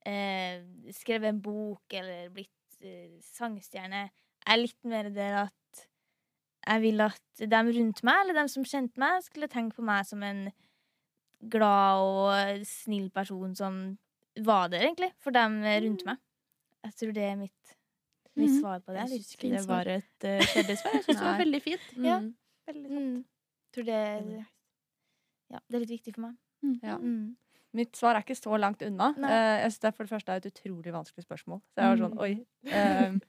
[0.05, 0.55] eh,
[0.99, 4.03] skrevet en bok eller blitt eh, sangstjerne.
[4.45, 5.87] Jeg er litt mer der at
[6.67, 10.05] jeg vil at dem rundt meg, eller dem som kjente meg, skulle tenke på meg
[10.05, 10.49] som en
[11.49, 13.79] glad og snill person som
[14.45, 16.17] var der, egentlig, for dem rundt meg.
[16.85, 17.73] Jeg tror det er mitt,
[18.35, 18.59] mitt Mhm.
[18.61, 18.99] svar på det.
[19.09, 20.93] Jeg syns ikke det var et uh, kjedelig svar.
[20.93, 21.87] Jeg syns det var veldig fint.
[21.97, 22.19] Ja.
[22.19, 22.35] Mm.
[22.67, 23.01] Veldig sant.
[23.01, 23.25] Mm.
[23.73, 24.45] Tror det,
[25.51, 26.37] ja, det er litt viktig for meg.
[26.83, 26.97] Ja.
[26.97, 27.35] Mm.
[27.73, 29.09] Mitt svar er ikke så langt unna.
[29.17, 31.61] Eh, jeg synes det er for det første er et utrolig vanskelig spørsmål.
[31.73, 32.19] Så jeg var sånn, Mm.
[32.19, 32.45] oi.
[32.65, 33.19] Uh,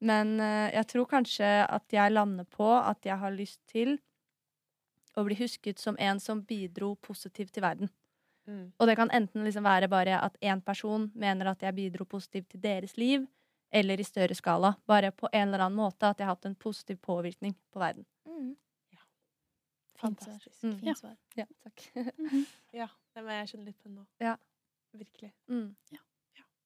[0.00, 3.98] men eh, jeg tror kanskje at jeg lander på at jeg har lyst til
[5.16, 7.90] å bli husket som en som bidro positivt til verden.
[8.48, 8.72] Mm.
[8.78, 12.50] Og det kan enten liksom være bare at én person mener at jeg bidro positivt
[12.50, 13.26] til deres liv,
[13.72, 14.74] eller i større skala.
[14.86, 18.06] Bare på en eller annen måte at jeg har hatt en positiv påvirkning på verden.
[18.28, 18.56] Mm.
[18.92, 19.04] Ja.
[20.02, 20.62] Fantastisk.
[20.62, 20.78] Mm.
[20.80, 21.16] Fint svar.
[21.36, 21.86] Ja, takk.
[22.82, 24.06] Ja, det må jeg skjønne litt på nå.
[24.20, 24.36] Ja.
[24.92, 25.32] Virkelig.
[25.48, 25.72] Mm.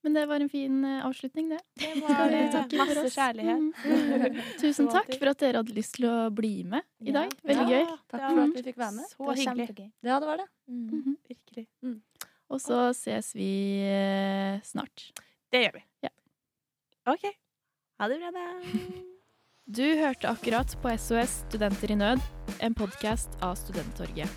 [0.07, 1.59] Men det var en fin eh, avslutning, det.
[1.83, 3.65] Det var vi masse kjærlighet.
[3.83, 4.37] Mm.
[4.61, 7.33] Tusen takk for at dere hadde lyst til å bli med i dag.
[7.43, 7.89] Veldig gøy.
[8.13, 9.09] Takk for at vi fikk være med.
[9.11, 9.67] Så Det hyggelig.
[9.67, 9.89] kjempegøy.
[10.07, 10.47] Ja, det var det.
[10.71, 11.17] Mm.
[11.33, 11.65] Virkelig.
[11.83, 11.97] Mm.
[12.55, 13.51] Og så ses vi
[13.83, 15.09] eh, snart.
[15.51, 15.83] Det gjør vi.
[16.07, 16.13] Ja.
[17.11, 17.27] OK.
[17.99, 18.47] Ha det bra, da.
[19.67, 22.23] Du hørte akkurat på SOS Studenter i nød,
[22.63, 24.31] en podkast av Studenttorget.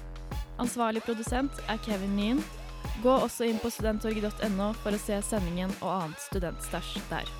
[0.57, 2.41] Ansvarlig produsent er Kevin Nyen.
[3.03, 7.35] Gå også inn på studenttorget.no for å se sendingen og annet studentstæsj der.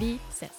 [0.00, 0.57] Vi ses.